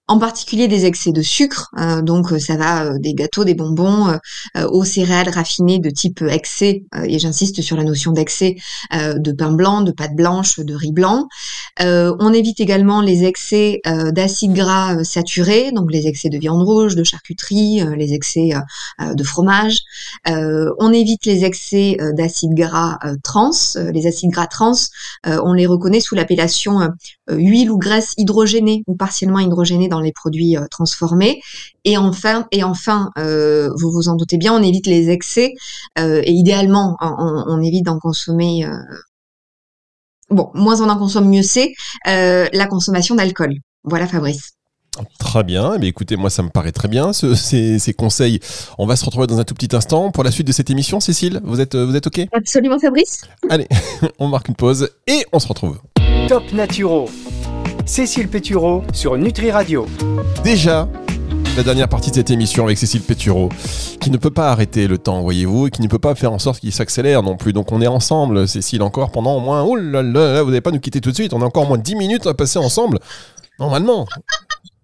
en 0.09 0.19
particulier 0.19 0.69
des 0.69 0.87
excès 0.87 1.13
de 1.13 1.21
sucre. 1.21 1.71
Euh, 1.79 2.01
donc 2.01 2.31
ça 2.41 2.57
va 2.57 2.85
euh, 2.85 2.99
des 2.99 3.15
gâteaux, 3.15 3.45
des 3.45 3.55
bonbons, 3.55 4.09
euh, 4.57 4.67
aux 4.69 4.85
céréales 4.85 5.29
raffinées 5.29 5.79
de 5.79 5.91
type 5.91 6.23
excès, 6.23 6.85
et 7.05 7.19
j'insiste 7.19 7.61
sur 7.61 7.77
la 7.77 7.85
notion 7.85 8.13
d'excès 8.13 8.57
de 8.93 9.33
pain 9.33 9.53
blanc, 9.53 9.83
de 9.83 9.93
pâte 9.93 10.15
blanche, 10.15 10.59
de 10.59 10.75
riz 10.75 10.93
blanc. 10.93 11.29
on 11.81 12.33
évite 12.33 12.61
également 12.61 13.03
les 13.03 13.25
excès 13.25 13.81
d'acides 13.85 14.55
gras 14.55 15.05
saturés, 15.05 15.71
donc 15.73 15.93
les 15.93 16.07
excès 16.07 16.31
de 16.31 16.39
viande 16.39 16.63
rouge, 16.63 16.95
de 16.97 17.05
charcuterie, 17.05 17.83
les 17.97 18.15
excès 18.15 18.51
de 19.01 19.23
fromage. 19.23 19.81
on 20.27 20.93
évite 20.93 21.27
les 21.27 21.45
excès 21.45 21.99
d'acides 22.17 22.55
gras 22.55 22.99
trans. 23.23 23.51
les 23.93 24.07
acides 24.07 24.31
gras 24.31 24.47
trans, 24.47 24.73
on 25.27 25.53
les 25.53 25.67
reconnaît 25.67 26.01
sous 26.01 26.15
l'appellation 26.15 26.81
huile 27.31 27.71
ou 27.71 27.79
graisse 27.79 28.15
hydrogénée 28.17 28.83
ou 28.87 28.95
partiellement 28.95 29.39
hydrogénée 29.39 29.89
dans 29.89 30.01
les 30.01 30.13
produits 30.13 30.57
euh, 30.57 30.67
transformés. 30.71 31.41
Et 31.85 31.97
enfin, 31.97 32.47
et 32.53 32.65
enfin, 32.65 33.11
euh, 33.19 33.71
vous 33.79 33.91
vous 33.91 34.09
en 34.09 34.17
doutez 34.17 34.37
bien, 34.37 34.55
on 34.55 34.63
évite 34.63 34.87
les 34.87 35.11
excès 35.11 35.55
euh, 35.99 36.23
et 36.25 36.33
idéalement, 36.33 36.97
on, 37.01 37.63
évite 37.63 37.85
d'en 37.85 37.99
consommer. 37.99 38.67
bon, 40.31 40.51
moins 40.55 40.81
on 40.81 40.89
en 40.89 40.99
consomme, 40.99 41.29
mieux 41.29 41.43
c'est 41.43 41.73
la 42.05 42.67
consommation 42.67 43.15
d'alcool. 43.15 43.55
Voilà, 43.85 44.07
Fabrice. 44.07 44.53
Très 45.19 45.45
bien. 45.45 45.77
Eh 45.81 45.87
écoutez, 45.87 46.17
moi, 46.17 46.29
ça 46.29 46.43
me 46.43 46.49
paraît 46.49 46.73
très 46.73 46.89
bien, 46.89 47.13
ces, 47.13 47.79
ces, 47.79 47.95
conseils. 47.95 48.41
On 48.79 48.87
va 48.87 48.97
se 48.97 49.05
retrouver 49.05 49.27
dans 49.27 49.39
un 49.39 49.45
tout 49.45 49.55
petit 49.55 49.75
instant 49.75 50.11
pour 50.11 50.25
la 50.25 50.31
suite 50.31 50.47
de 50.47 50.53
cette 50.53 50.71
émission. 50.71 51.01
Cécile, 51.01 51.41
vous 51.45 51.61
êtes, 51.61 51.77
vous 51.77 51.95
êtes 51.95 52.07
OK? 52.07 52.21
Absolument, 52.33 52.79
Fabrice. 52.79 53.23
Allez, 53.49 53.69
on 54.19 54.29
marque 54.29 54.49
une 54.49 54.57
pause 54.57 54.91
et 55.07 55.25
on 55.33 55.39
se 55.39 55.47
retrouve. 55.47 55.79
Top 56.29 56.53
Naturo. 56.53 57.09
Cécile 57.87 58.29
Pétureau 58.29 58.83
sur 58.93 59.17
Nutri 59.17 59.51
Radio. 59.51 59.87
Déjà, 60.45 60.87
la 61.57 61.63
dernière 61.63 61.89
partie 61.89 62.11
de 62.11 62.17
cette 62.17 62.29
émission 62.29 62.65
avec 62.65 62.77
Cécile 62.77 63.01
Pétureau, 63.01 63.49
qui 63.99 64.11
ne 64.11 64.19
peut 64.19 64.31
pas 64.31 64.51
arrêter 64.51 64.89
le 64.89 64.99
temps, 64.99 65.23
voyez-vous, 65.23 65.69
et 65.69 65.71
qui 65.71 65.81
ne 65.81 65.89
peut 65.89 65.99
pas 65.99 66.15
faire 66.15 66.31
en 66.31 66.39
sorte 66.39 66.61
qu'il 66.61 66.71
s'accélère 66.71 67.23
non 67.23 67.39
plus. 67.39 67.55
Donc 67.55 67.73
on 67.73 67.81
est 67.81 67.87
ensemble, 67.87 68.47
Cécile, 68.47 68.83
encore 68.83 69.11
pendant 69.11 69.37
au 69.37 69.41
moins, 69.41 69.63
oh 69.63 69.75
là 69.75 70.03
vous 70.43 70.51
n'allez 70.51 70.61
pas 70.61 70.71
nous 70.71 70.81
quitter 70.81 71.01
tout 71.01 71.13
de 71.13 71.15
suite, 71.15 71.33
on 71.33 71.41
a 71.41 71.47
encore 71.47 71.67
moins 71.67 71.79
10 71.79 71.95
minutes 71.95 72.27
à 72.27 72.35
passer 72.35 72.59
ensemble, 72.59 72.99
normalement. 73.59 74.07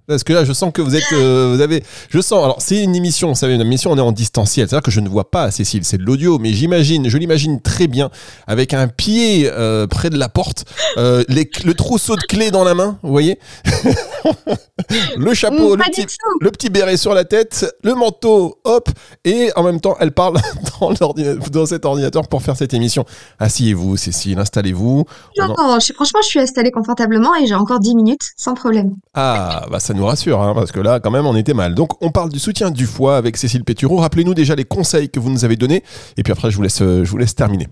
Parce 0.07 0.23
que 0.23 0.35
là, 0.35 0.45
je 0.45 0.53
sens 0.53 0.71
que 0.73 0.83
vous 0.83 0.95
êtes, 0.97 1.13
euh, 1.13 1.55
vous 1.55 1.63
avez, 1.63 1.83
je 2.11 2.21
sens. 2.21 2.45
Alors, 2.45 2.61
c'est 2.61 2.83
une 2.83 2.95
émission, 2.95 3.29
vous 3.29 3.35
savez, 3.35 3.55
une 3.55 3.61
émission, 3.63 3.91
on 3.91 3.97
est 3.97 4.03
en 4.03 4.13
distanciel. 4.13 4.69
C'est-à-dire 4.69 4.83
que 4.83 4.91
je 4.91 5.01
ne 5.01 5.09
vois 5.09 5.31
pas 5.31 5.51
Cécile, 5.51 5.85
c'est 5.85 5.97
de 5.97 6.03
l'audio, 6.03 6.39
mais 6.39 6.53
j'imagine, 6.53 7.09
je 7.09 7.17
l'imagine 7.17 7.63
très 7.63 7.87
bien, 7.87 8.11
avec 8.47 8.75
un 8.75 8.89
pied 8.89 9.51
euh, 9.51 9.87
près 9.87 10.11
de 10.11 10.19
la 10.19 10.29
porte, 10.29 10.67
euh, 10.99 11.25
le 11.29 11.73
trousseau 11.73 12.17
de 12.17 12.23
clés 12.23 12.51
dans 12.51 12.65
la 12.65 12.75
main, 12.75 12.99
vous 13.03 13.11
voyez, 13.11 13.39
le 15.17 15.33
chapeau, 15.33 15.77
le 15.77 15.85
petit, 15.85 16.07
le 16.41 16.51
petit, 16.51 16.69
béret 16.69 16.99
sur 16.99 17.15
la 17.15 17.25
tête, 17.25 17.75
le 17.83 17.95
manteau, 17.95 18.59
hop, 18.65 18.91
et 19.25 19.53
en 19.57 19.63
même 19.63 19.81
temps, 19.81 19.97
elle 20.01 20.13
parle 20.13 20.37
dans, 20.81 21.15
dans 21.51 21.67
cet 21.67 21.87
ordinateur 21.87 22.29
pour 22.29 22.43
faire 22.43 22.57
cette 22.57 22.75
émission. 22.75 23.07
Asseyez-vous, 23.39 23.97
Cécile, 23.97 24.39
installez-vous. 24.39 25.05
Non, 25.39 25.55
franchement, 25.95 26.21
je 26.23 26.29
suis 26.29 26.41
installée 26.41 26.71
confortablement 26.71 27.35
et 27.37 27.47
j'ai 27.47 27.55
encore 27.55 27.81
10 27.81 27.95
minutes 27.95 28.33
sans 28.37 28.55
problème. 28.55 28.97
Ah, 29.15 29.65
bah 29.71 29.81
ça 29.81 29.94
nous 29.95 30.07
rassure, 30.07 30.43
hein, 30.43 30.53
parce 30.55 30.73
que 30.73 30.81
là, 30.81 31.01
quand 31.01 31.11
même, 31.11 31.27
on 31.27 31.37
était 31.37 31.55
mal. 31.55 31.75
Donc, 31.75 32.03
on 32.03 32.11
parle 32.11 32.31
du 32.31 32.39
soutien 32.39 32.71
du 32.71 32.87
foie 32.87 33.17
avec 33.17 33.37
Cécile 33.37 33.65
Pétureau. 33.65 33.97
Rappelez-nous 33.97 34.35
déjà 34.35 34.55
les 34.55 34.65
conseils 34.65 35.11
que 35.11 35.21
vous 35.21 35.31
nous 35.31 35.45
avez 35.45 35.57
donnés, 35.57 35.83
et 36.17 36.23
puis 36.23 36.33
après, 36.33 36.51
je 36.51 36.57
vous 36.57 36.63
laisse, 36.63 36.81
je 36.81 37.11
vous 37.11 37.19
laisse 37.19 37.35
terminer. 37.35 37.69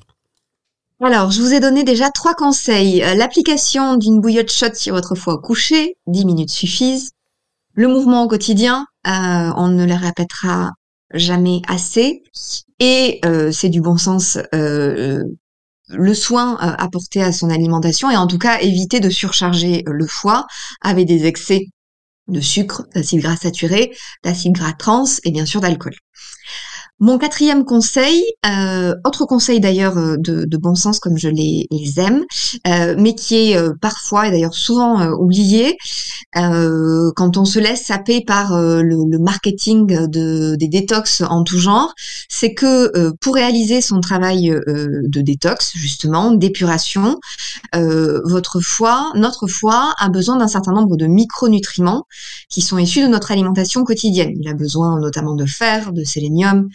Alors, 1.04 1.32
je 1.32 1.42
vous 1.42 1.52
ai 1.52 1.58
donné 1.58 1.82
déjà 1.82 2.10
trois 2.10 2.34
conseils. 2.34 3.02
Euh, 3.02 3.16
l'application 3.16 3.96
d'une 3.96 4.20
bouillotte 4.20 4.52
chaude 4.52 4.76
sur 4.76 4.94
votre 4.94 5.16
foie 5.16 5.34
au 5.34 5.38
coucher, 5.38 5.96
10 6.06 6.24
minutes 6.24 6.50
suffisent. 6.50 7.10
Le 7.74 7.88
mouvement 7.88 8.22
au 8.22 8.28
quotidien, 8.28 8.86
euh, 9.08 9.50
on 9.56 9.66
ne 9.66 9.84
le 9.84 9.94
répétera 9.94 10.70
jamais 11.12 11.60
assez. 11.66 12.22
Et 12.78 13.18
euh, 13.24 13.50
c'est 13.50 13.68
du 13.68 13.80
bon 13.80 13.96
sens, 13.96 14.38
le 14.52 16.14
soin 16.14 16.56
apporté 16.56 17.20
à 17.20 17.32
son 17.32 17.50
alimentation 17.50 18.08
et 18.08 18.16
en 18.16 18.28
tout 18.28 18.38
cas 18.38 18.60
éviter 18.60 19.00
de 19.00 19.10
surcharger 19.10 19.82
le 19.86 20.06
foie 20.06 20.46
avec 20.80 21.06
des 21.06 21.26
excès 21.26 21.66
de 22.28 22.40
sucre, 22.40 22.86
d'acide 22.94 23.20
gras 23.20 23.36
saturé, 23.36 23.92
d'acide 24.22 24.52
gras 24.52 24.72
trans 24.72 25.04
et 25.24 25.30
bien 25.30 25.46
sûr 25.46 25.60
d'alcool. 25.60 25.94
Mon 27.04 27.18
quatrième 27.18 27.64
conseil, 27.64 28.22
euh, 28.46 28.94
autre 29.04 29.24
conseil 29.24 29.58
d'ailleurs 29.58 29.98
euh, 29.98 30.14
de, 30.16 30.56
bon 30.56 30.76
sens 30.76 31.00
comme 31.00 31.18
je 31.18 31.28
les, 31.28 31.66
aime, 31.96 32.22
euh, 32.68 32.94
mais 32.96 33.16
qui 33.16 33.50
est 33.50 33.58
parfois 33.80 34.28
et 34.28 34.30
d'ailleurs 34.30 34.54
souvent 34.54 35.04
oublié 35.14 35.76
quand 36.34 37.36
on 37.36 37.44
se 37.44 37.58
laisse 37.58 37.84
saper 37.86 38.22
par 38.24 38.56
le, 38.56 39.18
marketing 39.18 39.86
de, 40.08 40.54
des 40.54 40.68
détox 40.68 41.22
en 41.28 41.42
tout 41.42 41.58
genre, 41.58 41.92
c'est 42.28 42.54
que 42.54 43.10
pour 43.16 43.34
réaliser 43.34 43.80
son 43.80 44.00
travail 44.00 44.56
de 44.66 45.20
détox 45.20 45.72
justement, 45.74 46.30
d'épuration, 46.30 47.18
votre 47.74 48.60
foie, 48.60 49.10
notre 49.16 49.48
foie 49.48 49.92
a 49.98 50.08
besoin 50.08 50.36
d'un 50.36 50.48
certain 50.48 50.72
nombre 50.72 50.96
de 50.96 51.06
micronutriments 51.06 52.06
qui 52.48 52.62
sont 52.62 52.78
issus 52.78 53.02
de 53.02 53.08
notre 53.08 53.32
alimentation 53.32 53.84
quotidienne. 53.84 54.34
Il 54.40 54.48
a 54.48 54.54
besoin 54.54 55.00
notamment 55.00 55.34
de 55.34 55.44
fer, 55.44 55.92
de 55.92 56.04
sélénium, 56.04 56.68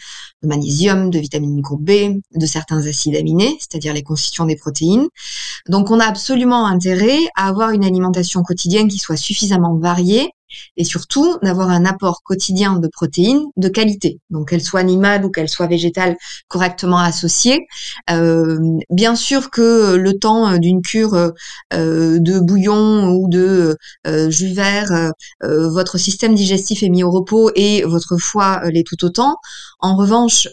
de 0.44 0.48
magnésium, 0.48 1.10
de 1.10 1.20
vitamine 1.20 1.62
groupe 1.62 1.84
B, 1.84 2.20
de 2.36 2.46
certains 2.46 2.86
acides 2.86 3.16
aminés, 3.16 3.58
c'est-à-dire 3.60 3.94
les 3.94 4.04
constituants 4.04 4.46
des 4.46 4.56
protéines. 4.56 5.08
Donc 5.68 5.92
on 5.92 6.00
a 6.00 6.06
absolument 6.06 6.66
intérêt 6.66 7.20
à 7.36 7.48
avoir 7.48 7.72
une 7.72 7.86
alimentation 7.86 8.44
quotidienne 8.44 8.88
qui 8.88 8.98
soit 8.98 9.18
suffisamment 9.18 9.76
variée 9.78 10.32
et 10.78 10.84
surtout 10.84 11.38
d'avoir 11.44 11.70
un 11.70 11.86
apport 11.86 12.22
quotidien 12.24 12.80
de 12.80 12.88
protéines 12.88 13.44
de 13.58 13.68
qualité, 13.68 14.20
donc 14.30 14.50
qu'elles 14.50 14.64
soient 14.64 14.80
animales 14.80 15.26
ou 15.26 15.30
qu'elles 15.30 15.50
soient 15.50 15.68
végétales 15.68 16.18
correctement 16.48 17.00
associées. 17.00 17.68
Euh, 18.10 18.58
bien 18.90 19.16
sûr 19.16 19.50
que 19.50 19.96
le 19.96 20.18
temps 20.18 20.58
d'une 20.58 20.82
cure 20.82 21.16
euh, 21.16 22.20
de 22.20 22.40
bouillon 22.40 23.12
ou 23.12 23.28
de 23.28 23.78
euh, 24.06 24.30
jus 24.30 24.54
vert, 24.54 24.92
euh, 25.44 25.70
votre 25.70 25.98
système 25.98 26.36
digestif 26.36 26.84
est 26.84 26.90
mis 26.90 27.04
au 27.04 27.12
repos 27.12 27.52
et 27.56 27.84
votre 27.84 28.18
foie 28.18 28.62
l'est 28.70 28.86
tout 28.86 29.04
autant. 29.06 29.36
En 29.80 29.96
revanche, 29.96 30.48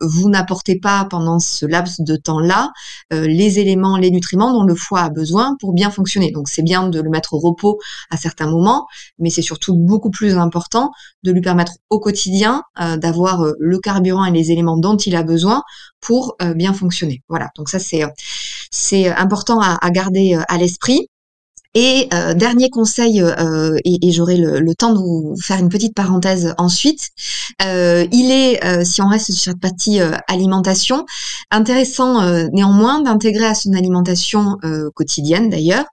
vous 0.00 0.28
n'apportez 0.28 0.78
pas 0.78 1.06
pendant 1.08 1.38
ce 1.38 1.64
laps 1.64 2.00
de 2.00 2.16
temps-là 2.16 2.70
les 3.10 3.58
éléments, 3.58 3.96
les 3.96 4.10
nutriments 4.10 4.52
dont 4.52 4.64
le 4.64 4.74
foie 4.74 5.00
a 5.00 5.10
besoin 5.10 5.56
pour 5.60 5.72
bien 5.72 5.90
fonctionner. 5.90 6.30
Donc 6.32 6.48
c'est 6.48 6.62
bien 6.62 6.88
de 6.88 7.00
le 7.00 7.10
mettre 7.10 7.34
au 7.34 7.38
repos 7.38 7.78
à 8.10 8.16
certains 8.16 8.50
moments, 8.50 8.86
mais 9.18 9.30
c'est 9.30 9.42
surtout 9.42 9.76
beaucoup 9.76 10.10
plus 10.10 10.36
important 10.36 10.90
de 11.22 11.32
lui 11.32 11.40
permettre 11.40 11.72
au 11.90 12.00
quotidien 12.00 12.62
euh, 12.80 12.96
d'avoir 12.96 13.42
euh, 13.42 13.52
le 13.58 13.78
carburant 13.78 14.24
et 14.24 14.30
les 14.30 14.50
éléments 14.50 14.76
dont 14.76 14.96
il 14.96 15.16
a 15.16 15.22
besoin 15.22 15.62
pour 16.00 16.36
euh, 16.42 16.54
bien 16.54 16.72
fonctionner. 16.72 17.22
Voilà, 17.28 17.48
donc 17.56 17.68
ça 17.68 17.78
c'est 17.78 18.02
c'est 18.70 19.08
important 19.08 19.60
à, 19.60 19.78
à 19.84 19.90
garder 19.90 20.38
à 20.48 20.58
l'esprit. 20.58 21.08
Et 21.74 22.08
euh, 22.12 22.34
dernier 22.34 22.68
conseil, 22.68 23.22
euh, 23.22 23.78
et, 23.84 24.12
j'aurai 24.12 24.36
le, 24.36 24.74
temps 24.74 24.92
de 24.92 24.98
vous 24.98 25.34
faire 25.40 25.58
une 25.58 25.70
petite 25.70 25.94
parenthèse 25.94 26.54
ensuite, 26.58 27.10
euh, 27.62 28.06
il 28.12 28.30
est, 28.30 28.84
si 28.84 29.00
on 29.00 29.08
reste 29.08 29.32
sur 29.32 29.52
cette 29.52 29.60
partie 29.60 30.00
alimentation, 30.28 31.06
intéressant 31.50 32.22
néanmoins 32.52 33.00
d'intégrer 33.00 33.46
à 33.46 33.54
son 33.54 33.72
alimentation 33.72 34.58
quotidienne 34.94 35.50
d'ailleurs 35.50 35.84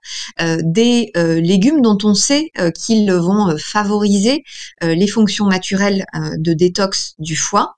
des 0.62 1.12
légumes 1.14 1.82
dont 1.82 1.98
on 2.04 2.14
sait 2.14 2.50
qu'ils 2.74 3.12
vont 3.12 3.56
favoriser 3.58 4.42
les 4.82 5.06
fonctions 5.06 5.46
naturelles 5.46 6.04
de 6.38 6.52
détox 6.52 7.14
du 7.18 7.36
foie. 7.36 7.76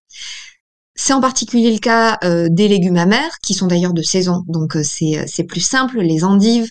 C'est 0.95 1.15
en 1.15 1.23
particulier 1.23 1.73
le 1.73 1.79
cas 1.79 2.19
euh, 2.23 2.49
des 2.51 2.69
légumes 2.69 2.99
amers, 2.99 3.39
qui 3.43 3.55
sont 3.55 3.67
d'ailleurs 3.67 3.95
de 3.95 4.03
saison, 4.03 4.45
donc 4.47 4.77
euh, 4.77 4.83
euh, 5.03 5.25
c'est 5.27 5.45
plus 5.45 5.61
simple. 5.61 6.01
Les 6.01 6.23
endives, 6.23 6.69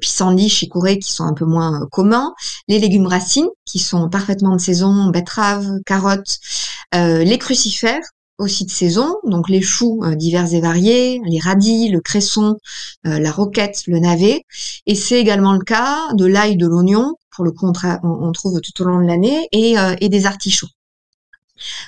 pissenlits, 0.00 0.50
chicorées, 0.50 0.98
qui 0.98 1.12
sont 1.12 1.24
un 1.24 1.32
peu 1.32 1.46
moins 1.46 1.86
communs. 1.90 2.34
Les 2.68 2.78
légumes 2.78 3.06
racines, 3.06 3.48
qui 3.64 3.78
sont 3.78 4.10
parfaitement 4.10 4.54
de 4.54 4.60
saison, 4.60 5.08
betteraves, 5.10 5.80
carottes. 5.86 6.38
les 6.92 7.38
crucifères, 7.38 8.04
aussi 8.38 8.64
de 8.64 8.70
saison, 8.70 9.16
donc 9.24 9.48
les 9.48 9.62
choux 9.62 10.00
divers 10.14 10.52
et 10.54 10.60
variés, 10.60 11.20
les 11.26 11.40
radis, 11.40 11.88
le 11.88 12.00
cresson, 12.00 12.56
la 13.04 13.30
roquette, 13.30 13.82
le 13.86 13.98
navet. 13.98 14.42
Et 14.86 14.94
c'est 14.94 15.20
également 15.20 15.52
le 15.52 15.64
cas 15.64 16.12
de 16.14 16.24
l'ail, 16.26 16.56
de 16.56 16.66
l'oignon, 16.66 17.14
pour 17.34 17.44
le 17.44 17.52
coup 17.52 17.66
on, 17.66 18.32
trouve 18.32 18.60
tout 18.60 18.82
au 18.82 18.84
long 18.84 19.00
de 19.00 19.06
l'année, 19.06 19.48
et 19.52 20.08
des 20.08 20.26
artichauts. 20.26 20.68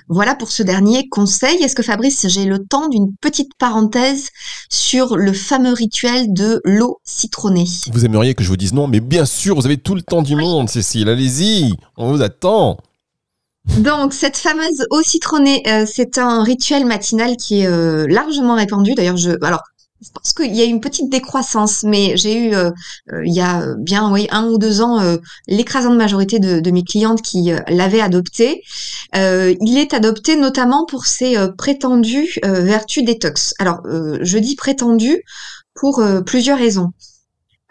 Voilà 0.08 0.34
pour 0.34 0.50
ce 0.50 0.62
dernier 0.62 1.08
conseil. 1.08 1.62
Est-ce 1.62 1.74
que 1.74 1.82
Fabrice, 1.82 2.26
j'ai 2.28 2.44
le 2.44 2.58
temps 2.64 2.88
d'une 2.88 3.14
petite 3.20 3.54
parenthèse 3.58 4.28
sur 4.68 5.16
le 5.16 5.32
fameux 5.32 5.72
rituel 5.72 6.32
de 6.32 6.60
l'eau 6.64 7.00
citronnée? 7.04 7.66
Vous 7.92 8.04
aimeriez 8.04 8.34
que 8.34 8.44
je 8.44 8.48
vous 8.48 8.56
dise 8.56 8.72
non, 8.72 8.86
mais 8.86 9.00
bien 9.00 9.24
sûr, 9.24 9.54
vous 9.54 9.66
avez 9.66 9.78
tout 9.78 9.94
le 9.94 10.02
temps 10.02 10.22
du 10.22 10.36
monde, 10.36 10.68
Cécile. 10.68 11.08
Allez-y, 11.08 11.74
on 11.96 12.12
vous 12.12 12.22
attend. 12.22 12.78
Donc 13.78 14.14
cette 14.14 14.38
fameuse 14.38 14.86
eau 14.90 15.02
citronnée, 15.02 15.62
euh, 15.68 15.84
c'est 15.86 16.18
un 16.18 16.42
rituel 16.42 16.86
matinal 16.86 17.36
qui 17.36 17.60
est 17.60 17.66
euh, 17.66 18.06
largement 18.08 18.54
répandu. 18.54 18.94
D'ailleurs, 18.94 19.18
je 19.18 19.32
alors 19.44 19.62
je 20.02 20.08
pense 20.14 20.32
qu'il 20.32 20.54
y 20.54 20.62
a 20.62 20.64
une 20.64 20.80
petite 20.80 21.10
décroissance, 21.10 21.82
mais 21.82 22.16
j'ai 22.16 22.36
eu 22.36 22.54
euh, 22.54 22.70
euh, 23.12 23.24
il 23.24 23.34
y 23.34 23.40
a 23.40 23.74
bien 23.78 24.10
oui 24.12 24.28
un 24.30 24.46
ou 24.48 24.58
deux 24.58 24.80
ans 24.80 25.00
euh, 25.00 25.18
l'écrasante 25.46 25.96
majorité 25.96 26.38
de, 26.38 26.60
de, 26.60 26.70
mes 26.70 26.84
clientes 26.84 27.20
qui 27.22 27.52
l'avaient 27.68 28.00
adopté. 28.00 28.62
il 29.14 29.78
est 29.78 29.92
adopté 29.92 30.36
notamment 30.36 30.86
pour 30.86 31.04
ses 31.04 31.36
prétendues 31.58 32.38
vertus 32.42 33.04
détox. 33.04 33.54
Alors 33.58 33.80
je 33.84 34.38
dis 34.38 34.56
prétendues 34.56 35.22
pour 35.74 36.02
plusieurs 36.24 36.58
raisons. 36.58 36.92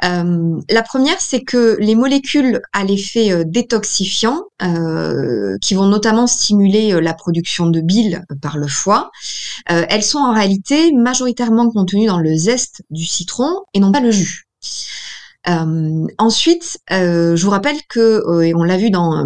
Euh, 0.03 0.60
la 0.70 0.84
première, 0.84 1.20
c'est 1.20 1.41
que 1.41 1.77
les 1.79 1.96
molécules 1.96 2.62
à 2.74 2.84
l'effet 2.84 3.32
euh, 3.32 3.44
détoxifiant, 3.46 4.44
euh, 4.62 5.58
qui 5.62 5.74
vont 5.74 5.88
notamment 5.88 6.27
stimuler 6.27 7.00
la 7.01 7.13
production 7.13 7.70
de 7.70 7.82
bile 7.82 8.24
par 8.41 8.58
le 8.58 8.68
foie, 8.68 9.12
elles 9.65 10.03
sont 10.03 10.20
en 10.20 10.34
réalité 10.34 10.91
majoritairement 10.91 11.70
contenues 11.70 12.08
dans 12.08 12.20
le 12.20 12.36
zeste 12.36 12.82
du 12.89 13.06
citron 13.06 13.63
et 13.74 13.79
non 13.79 13.91
pas 13.91 14.00
le 14.00 14.12
jus. 14.12 14.48
ensuite, 16.18 16.79
je 16.89 17.44
vous 17.44 17.50
rappelle 17.50 17.77
que, 17.88 18.44
et 18.44 18.53
on 18.56 18.63
l'a 18.63 18.77
vu 18.77 18.89
dans 18.89 19.25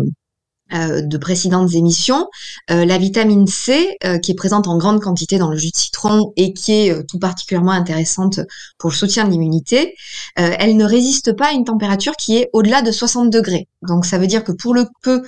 de 0.73 1.17
précédentes 1.17 1.73
émissions, 1.73 2.27
euh, 2.71 2.85
la 2.85 2.97
vitamine 2.97 3.47
C, 3.47 3.97
euh, 4.03 4.17
qui 4.17 4.31
est 4.31 4.35
présente 4.35 4.67
en 4.67 4.77
grande 4.77 5.01
quantité 5.01 5.37
dans 5.37 5.49
le 5.49 5.57
jus 5.57 5.71
de 5.71 5.77
citron 5.77 6.33
et 6.35 6.53
qui 6.53 6.73
est 6.73 7.05
tout 7.07 7.19
particulièrement 7.19 7.71
intéressante 7.71 8.39
pour 8.77 8.89
le 8.89 8.95
soutien 8.95 9.25
de 9.25 9.31
l'immunité, 9.31 9.95
elle 10.35 10.75
ne 10.75 10.85
résiste 10.85 11.33
pas 11.33 11.47
à 11.47 11.51
une 11.51 11.63
température 11.63 12.15
qui 12.15 12.37
est 12.37 12.49
au-delà 12.53 12.81
de 12.81 12.91
60 12.91 13.29
degrés. 13.29 13.67
Donc 13.81 14.05
ça 14.05 14.17
veut 14.17 14.27
dire 14.27 14.43
que 14.43 14.51
pour 14.51 14.73
le 14.73 14.85
peu 15.01 15.23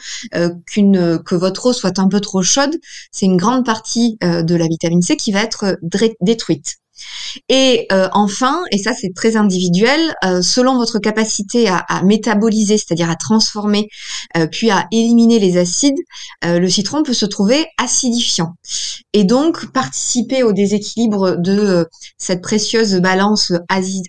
qu'une 0.66 1.20
que 1.24 1.36
votre 1.36 1.68
eau 1.68 1.74
soit 1.74 2.00
un 2.00 2.08
peu 2.08 2.20
trop 2.20 2.42
chaude, 2.42 2.76
c'est 3.12 3.26
une 3.26 3.38
grande 3.38 3.66
partie 3.66 4.18
de 4.22 4.56
la 4.56 4.68
vitamine 4.68 5.02
C 5.02 5.16
qui 5.16 5.32
va 5.32 5.42
être 5.42 5.78
détruite. 6.22 6.78
Et 7.50 7.88
euh, 7.92 8.08
enfin, 8.14 8.64
et 8.72 8.78
ça 8.78 8.94
c'est 8.94 9.14
très 9.14 9.36
individuel, 9.36 10.16
euh, 10.24 10.42
selon 10.42 10.78
votre 10.78 11.00
capacité 11.00 11.68
à, 11.68 11.86
métaboliser, 12.04 12.78
c'est-à-dire 12.78 13.10
à 13.10 13.16
transformer, 13.16 13.90
euh, 14.38 14.48
puis 14.48 14.70
à 14.70 14.88
éliminer 14.92 15.40
les 15.40 15.58
acides, 15.58 15.98
le 16.44 16.68
citron 16.68 17.04
peut 17.04 17.14
se 17.14 17.26
trouver 17.26 17.66
acidifiant. 17.78 18.54
Et 19.14 19.24
donc 19.24 19.72
participer 19.72 20.44
au 20.44 20.54
déséquilibre 20.54 21.36
de 21.38 21.88
cette 22.18 22.42
précieuse 22.42 22.96
balance 22.96 23.52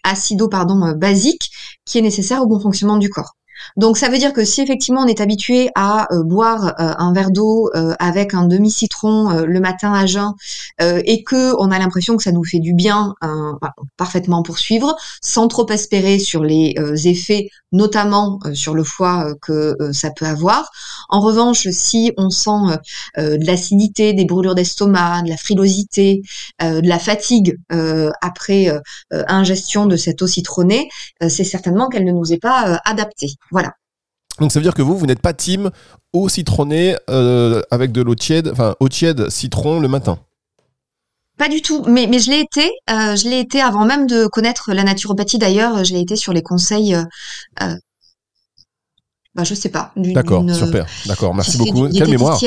acido 0.05 0.49
pardon, 0.49 0.93
basique 0.97 1.51
qui 1.85 1.99
est 1.99 2.03
nécessaire 2.03 2.43
au 2.43 2.47
bon 2.47 2.61
fonctionnement 2.61 2.99
du 2.99 3.09
corps. 3.09 3.37
Donc 3.77 3.99
ça 3.99 4.09
veut 4.09 4.19
dire 4.19 4.33
que 4.33 4.45
si 4.45 4.61
effectivement 4.63 5.03
on 5.03 5.07
est 5.07 5.21
habitué 5.21 5.71
à 5.75 6.13
euh, 6.13 6.23
boire 6.23 6.75
euh, 6.81 6.95
un 6.99 7.13
verre 7.13 7.31
d'eau 7.31 7.71
euh, 7.75 7.95
avec 7.99 8.35
un 8.35 8.47
demi 8.47 8.71
citron 8.71 9.31
le 9.47 9.61
matin 9.61 9.93
à 9.93 10.07
jeun 10.07 10.33
et 10.81 11.23
que 11.23 11.55
on 11.59 11.71
a 11.71 11.79
l'impression 11.79 12.17
que 12.17 12.23
ça 12.23 12.33
nous 12.33 12.45
fait 12.45 12.59
du 12.59 12.75
bien, 12.75 13.15
bah, 13.23 13.75
parfaitement 13.97 14.43
poursuivre, 14.43 14.97
sans 15.23 15.49
trop 15.49 15.69
espérer 15.71 16.19
sur 16.19 16.43
les 16.45 16.75
effets, 17.05 17.49
notamment 17.73 18.39
sur 18.55 18.75
le 18.75 18.85
foie 18.85 19.35
que 19.41 19.77
ça 19.93 20.11
peut 20.11 20.27
avoir. 20.27 20.71
En 21.09 21.21
revanche, 21.21 21.69
si 21.71 22.13
on 22.17 22.31
sent 22.31 22.79
de 23.17 23.47
l'acidité, 23.47 24.13
des 24.13 24.25
brûlures 24.25 24.55
d'estomac, 24.55 25.23
de 25.23 25.31
la 25.31 25.37
frilosité, 25.37 26.23
de 26.61 26.89
la 26.89 26.99
fatigue 26.99 27.57
après 28.21 28.71
ingestion 29.11 29.87
de 29.87 29.97
cette 29.97 30.23
eau 30.23 30.27
citronnée, 30.27 30.89
c'est 31.21 31.45
certainement 31.45 31.89
qu'elle 31.89 32.05
ne 32.05 32.13
nous 32.13 32.33
est 32.33 32.41
pas 32.41 32.81
adaptée. 32.85 33.31
Voilà. 33.51 33.73
Donc 34.41 34.53
ça 34.53 34.59
veut 34.59 34.65
dire 34.65 34.75
que 34.75 34.83
vous, 34.83 34.97
vous 34.97 35.07
n'êtes 35.07 35.23
pas 35.23 35.33
team 35.33 35.71
eau 36.13 36.29
citronnée 36.29 36.97
euh, 37.09 37.63
avec 37.71 37.93
de 37.93 38.03
l'eau 38.03 38.15
tiède, 38.15 38.49
enfin 38.53 38.75
eau 38.81 38.89
tiède 38.89 39.31
citron 39.31 39.81
le 39.81 39.89
matin. 39.89 40.19
Pas 41.39 41.49
du 41.49 41.61
tout, 41.61 41.83
mais, 41.87 42.07
mais 42.07 42.19
je 42.19 42.31
l'ai 42.31 42.41
été. 42.41 42.71
Euh, 42.91 43.15
je 43.15 43.29
l'ai 43.29 43.41
été 43.41 43.61
avant 43.61 43.85
même 43.85 44.07
de 44.07 44.27
connaître 44.27 44.73
la 44.73 44.85
naturopathie. 44.85 45.39
D'ailleurs, 45.39 45.85
je 45.85 45.93
l'ai 45.93 46.01
été 46.01 46.17
sur 46.17 46.33
les 46.33 46.43
conseils. 46.43 46.95
Euh, 46.95 47.75
bah, 49.35 49.45
je 49.45 49.55
sais 49.55 49.69
pas. 49.69 49.93
D'accord, 49.97 50.43
super. 50.51 50.87
D'accord, 51.05 51.35
merci 51.35 51.59
beaucoup. 51.59 51.89
Quelle 51.91 52.09
mémoire. 52.09 52.41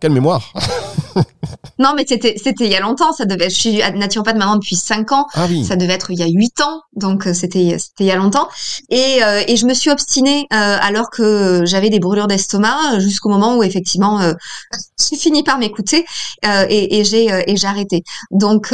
Quelle 0.00 0.12
mémoire. 0.12 0.52
non, 1.78 1.92
mais 1.96 2.04
c'était 2.06 2.34
c'était 2.42 2.64
il 2.64 2.70
y 2.70 2.76
a 2.76 2.80
longtemps. 2.80 3.12
Ça 3.12 3.24
devait. 3.24 3.50
Je 3.50 3.54
suis 3.54 3.78
naturopathe 3.78 4.36
maintenant 4.36 4.56
depuis 4.56 4.76
5 4.76 5.12
ans. 5.12 5.26
Ah 5.34 5.46
oui. 5.48 5.64
Ça 5.64 5.76
devait 5.76 5.92
être 5.92 6.10
il 6.10 6.18
y 6.18 6.22
a 6.22 6.28
8 6.28 6.60
ans. 6.60 6.82
Donc 6.94 7.26
euh, 7.26 7.34
c'était 7.34 7.76
c'était 7.78 8.04
il 8.04 8.06
y 8.06 8.10
a 8.10 8.16
longtemps. 8.16 8.48
Et 8.90 9.22
euh, 9.22 9.42
et 9.46 9.56
je 9.56 9.66
me 9.66 9.74
suis 9.74 9.90
obstinée 9.90 10.46
euh, 10.52 10.76
alors 10.80 11.10
que 11.10 11.62
j'avais 11.64 11.90
des 11.90 12.00
brûlures 12.00 12.26
d'estomac 12.26 12.98
jusqu'au 12.98 13.28
moment 13.28 13.56
où 13.56 13.62
effectivement 13.62 14.20
j'ai 15.10 15.16
fini 15.16 15.42
par 15.42 15.58
m'écouter 15.58 16.04
et, 16.44 16.98
et 16.98 17.04
j'ai 17.04 17.26
et 17.46 17.56
j'ai 17.56 17.66
arrêté. 17.66 18.02
Donc 18.30 18.72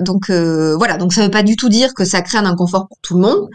donc 0.00 0.30
voilà. 0.30 0.96
Donc 0.96 1.12
ça 1.12 1.22
veut 1.22 1.30
pas 1.30 1.42
du 1.42 1.56
tout 1.56 1.68
dire 1.68 1.94
que 1.94 2.04
ça 2.04 2.22
crée 2.22 2.38
un 2.38 2.46
inconfort 2.46 2.88
pour 2.88 2.98
tout 3.02 3.14
le 3.14 3.20
monde, 3.20 3.48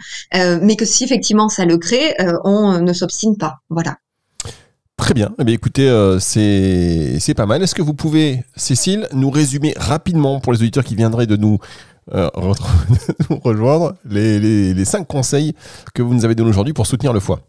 mais 0.62 0.76
que 0.76 0.84
si 0.84 1.04
effectivement 1.04 1.48
ça 1.48 1.64
le 1.64 1.78
crée, 1.78 2.14
on 2.44 2.80
ne 2.80 2.92
s'obstine 2.92 3.36
pas. 3.36 3.56
Voilà. 3.70 3.96
Très 4.98 5.14
bien. 5.14 5.30
Eh 5.38 5.44
bien 5.44 5.54
écoutez, 5.54 5.88
euh, 5.88 6.18
c'est 6.18 7.34
pas 7.34 7.46
mal. 7.46 7.62
Est-ce 7.62 7.74
que 7.74 7.82
vous 7.82 7.94
pouvez, 7.94 8.42
Cécile, 8.56 9.08
nous 9.12 9.30
résumer 9.30 9.72
rapidement 9.76 10.40
pour 10.40 10.52
les 10.52 10.58
auditeurs 10.58 10.84
qui 10.84 10.96
viendraient 10.96 11.26
de 11.26 11.36
nous, 11.36 11.58
euh, 12.14 12.28
rejoindre 13.30 13.94
les, 14.04 14.38
les, 14.38 14.74
les 14.74 14.84
cinq 14.84 15.06
conseils 15.06 15.54
que 15.94 16.02
vous 16.02 16.12
nous 16.12 16.24
avez 16.24 16.34
donnés 16.34 16.50
aujourd'hui 16.50 16.74
pour 16.74 16.86
soutenir 16.86 17.12
le 17.12 17.20
foie? 17.20 17.40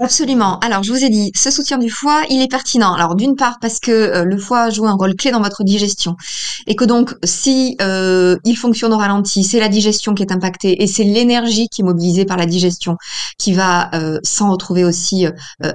Absolument. 0.00 0.58
Alors, 0.60 0.82
je 0.82 0.92
vous 0.92 1.04
ai 1.04 1.08
dit, 1.08 1.32
ce 1.34 1.50
soutien 1.50 1.78
du 1.78 1.90
foie, 1.90 2.22
il 2.30 2.40
est 2.40 2.48
pertinent. 2.48 2.92
Alors, 2.92 3.16
d'une 3.16 3.34
part, 3.34 3.58
parce 3.60 3.80
que 3.80 3.90
euh, 3.90 4.24
le 4.24 4.38
foie 4.38 4.70
joue 4.70 4.86
un 4.86 4.92
rôle 4.92 5.16
clé 5.16 5.30
dans 5.30 5.40
votre 5.40 5.64
digestion. 5.64 6.16
Et 6.66 6.76
que 6.76 6.84
donc, 6.84 7.14
si 7.24 7.76
euh, 7.82 8.36
il 8.44 8.56
fonctionne 8.56 8.92
au 8.92 8.98
ralenti, 8.98 9.42
c'est 9.42 9.58
la 9.58 9.68
digestion 9.68 10.14
qui 10.14 10.22
est 10.22 10.32
impactée 10.32 10.82
et 10.82 10.86
c'est 10.86 11.04
l'énergie 11.04 11.68
qui 11.68 11.82
est 11.82 11.84
mobilisée 11.84 12.24
par 12.24 12.36
la 12.36 12.46
digestion 12.46 12.96
qui 13.38 13.52
va 13.52 13.90
euh, 13.94 14.18
s'en 14.22 14.50
retrouver 14.50 14.84
aussi 14.84 15.26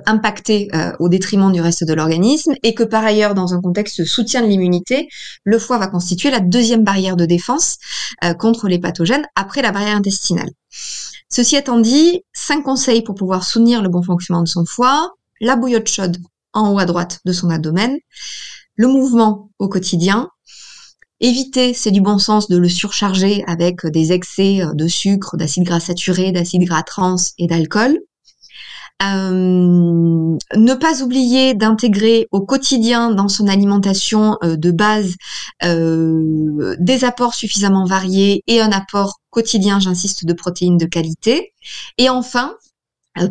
impactée 0.05 0.69
au 0.99 1.09
détriment 1.09 1.51
du 1.51 1.61
reste 1.61 1.83
de 1.83 1.93
l'organisme. 1.93 2.53
Et 2.63 2.73
que 2.73 2.83
par 2.83 3.03
ailleurs, 3.03 3.33
dans 3.33 3.53
un 3.53 3.61
contexte 3.61 3.99
de 3.99 4.05
soutien 4.05 4.41
de 4.41 4.47
l'immunité, 4.47 5.07
le 5.43 5.59
foie 5.59 5.77
va 5.77 5.87
constituer 5.87 6.31
la 6.31 6.39
deuxième 6.39 6.83
barrière 6.83 7.15
de 7.15 7.25
défense 7.25 7.77
contre 8.39 8.67
les 8.67 8.79
pathogènes 8.79 9.25
après 9.35 9.61
la 9.61 9.71
barrière 9.71 9.97
intestinale. 9.97 10.49
Ceci 11.35 11.55
étant 11.55 11.79
dit, 11.79 12.21
cinq 12.31 12.61
conseils 12.61 13.01
pour 13.01 13.15
pouvoir 13.15 13.43
soutenir 13.43 13.81
le 13.81 13.89
bon 13.89 14.03
fonctionnement 14.03 14.43
de 14.43 14.47
son 14.47 14.65
foie. 14.65 15.15
La 15.41 15.55
bouillotte 15.55 15.89
chaude 15.89 16.17
en 16.53 16.71
haut 16.71 16.77
à 16.77 16.85
droite 16.85 17.21
de 17.25 17.33
son 17.33 17.49
abdomen. 17.49 17.97
Le 18.75 18.87
mouvement 18.87 19.49
au 19.57 19.67
quotidien. 19.67 20.29
Éviter, 21.21 21.73
c'est 21.73 21.89
du 21.89 22.01
bon 22.01 22.19
sens, 22.19 22.49
de 22.49 22.57
le 22.57 22.69
surcharger 22.69 23.43
avec 23.47 23.83
des 23.87 24.11
excès 24.11 24.61
de 24.75 24.87
sucre, 24.87 25.35
d'acide 25.35 25.63
gras 25.63 25.79
saturé, 25.79 26.31
d'acide 26.31 26.65
gras 26.65 26.83
trans 26.83 27.15
et 27.39 27.47
d'alcool. 27.47 27.97
Euh, 29.01 30.37
ne 30.55 30.73
pas 30.75 31.01
oublier 31.01 31.53
d'intégrer 31.55 32.27
au 32.31 32.41
quotidien 32.41 33.11
dans 33.11 33.27
son 33.27 33.47
alimentation 33.47 34.37
euh, 34.43 34.55
de 34.55 34.71
base 34.71 35.15
euh, 35.63 36.75
des 36.79 37.03
apports 37.03 37.33
suffisamment 37.33 37.85
variés 37.85 38.43
et 38.47 38.61
un 38.61 38.71
apport 38.71 39.19
quotidien, 39.29 39.79
j'insiste, 39.79 40.25
de 40.25 40.33
protéines 40.33 40.77
de 40.77 40.85
qualité. 40.85 41.53
Et 41.97 42.09
enfin, 42.09 42.55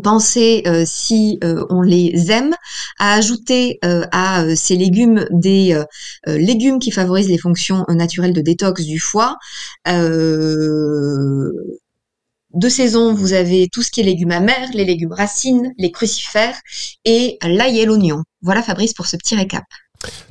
penser 0.04 0.62
si 0.84 1.40
on 1.42 1.80
les 1.82 2.30
aime 2.30 2.54
à 3.00 3.14
ajouter 3.14 3.80
à 3.82 4.44
ces 4.54 4.76
légumes 4.76 5.26
des 5.30 5.76
légumes 6.26 6.78
qui 6.78 6.92
favorisent 6.92 7.28
les 7.28 7.38
fonctions 7.38 7.84
naturelles 7.88 8.32
de 8.32 8.40
détox 8.40 8.84
du 8.84 9.00
foie 9.00 9.38
de 12.62 12.68
saison, 12.68 13.12
vous 13.12 13.32
avez 13.32 13.68
tout 13.70 13.82
ce 13.82 13.90
qui 13.90 14.00
est 14.00 14.04
légumes 14.04 14.30
amers, 14.30 14.70
les 14.72 14.84
légumes 14.84 15.12
racines, 15.12 15.72
les 15.78 15.90
crucifères 15.90 16.54
et 17.04 17.36
l'ail 17.42 17.80
et 17.80 17.84
l'oignon. 17.84 18.22
Voilà 18.40 18.62
Fabrice 18.62 18.94
pour 18.94 19.06
ce 19.06 19.16
petit 19.16 19.34
récap. 19.34 19.64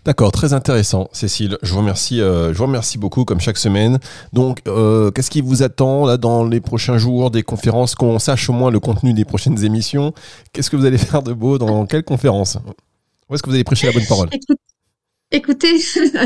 D'accord, 0.06 0.32
très 0.32 0.54
intéressant, 0.54 1.10
Cécile. 1.12 1.58
Je 1.62 1.74
vous 1.74 1.80
remercie, 1.80 2.22
euh, 2.22 2.54
je 2.54 2.58
vous 2.58 2.66
remercie 2.66 2.98
beaucoup 2.98 3.26
comme 3.26 3.42
chaque 3.42 3.58
semaine. 3.58 4.00
Donc, 4.32 4.60
euh, 4.68 5.12
qu'est-ce 5.12 5.30
qui 5.30 5.42
vous 5.42 5.62
attend 5.62 6.06
là 6.06 6.16
dans 6.16 6.46
les 6.46 6.62
prochains 6.62 6.98
jours, 6.98 7.32
des 7.32 7.44
conférences, 7.44 7.96
qu'on 7.96 8.18
sache 8.18 8.50
au 8.50 8.54
moins 8.54 8.72
le 8.72 8.80
contenu 8.80 9.14
des 9.14 9.26
prochaines 9.26 9.64
émissions? 9.66 10.14
Qu'est-ce 10.54 10.70
que 10.70 10.78
vous 10.78 10.86
allez 10.86 10.98
faire 10.98 11.24
de 11.24 11.34
beau 11.34 11.58
dans 11.58 11.86
quelle 11.86 12.04
conférence? 12.04 12.58
Où 13.30 13.36
est-ce 13.36 13.44
que 13.44 13.50
vous 13.50 13.56
allez 13.56 13.66
prêcher 13.66 13.88
la 13.88 13.94
bonne 13.94 14.08
parole? 14.08 14.30
Écoutez, 15.34 15.80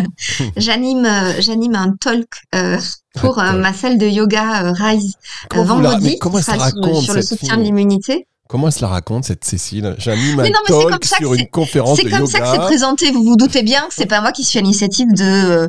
j'anime, 0.57 1.05
euh, 1.05 1.39
j'anime 1.39 1.75
un 1.75 1.95
talk 1.95 2.27
euh, 2.55 2.77
pour 3.13 3.37
euh, 3.37 3.53
ma 3.53 3.71
salle 3.71 3.99
de 3.99 4.07
yoga 4.07 4.71
Rise 4.71 5.13
vendredi. 5.53 6.17
comment 6.17 6.41
ça 6.41 6.53
raconte 6.53 7.03
sur, 7.03 7.13
le 7.13 7.21
soutien 7.21 7.57
de 7.57 7.61
l'immunité. 7.61 8.27
Comment 8.47 8.67
elle 8.67 8.73
se 8.73 8.81
la 8.81 8.89
raconte 8.89 9.25
cette 9.25 9.43
Cécile? 9.43 9.95
J'anime 9.97 10.39
un 10.39 10.43
talk 10.67 11.03
sur 11.03 11.33
une 11.33 11.47
conférence 11.47 11.97
de 11.97 12.03
yoga. 12.03 12.15
C'est 12.15 12.19
comme 12.19 12.27
ça 12.27 12.39
que 12.41 12.47
c'est 12.51 12.59
présenté. 12.67 13.11
Vous 13.11 13.23
vous 13.23 13.35
doutez 13.37 13.63
bien 13.63 13.81
que 13.87 13.93
c'est 13.95 14.05
pas 14.05 14.21
moi 14.21 14.31
qui 14.31 14.43
suis 14.43 14.59
à 14.59 14.61
l'initiative 14.61 15.07
de, 15.13 15.67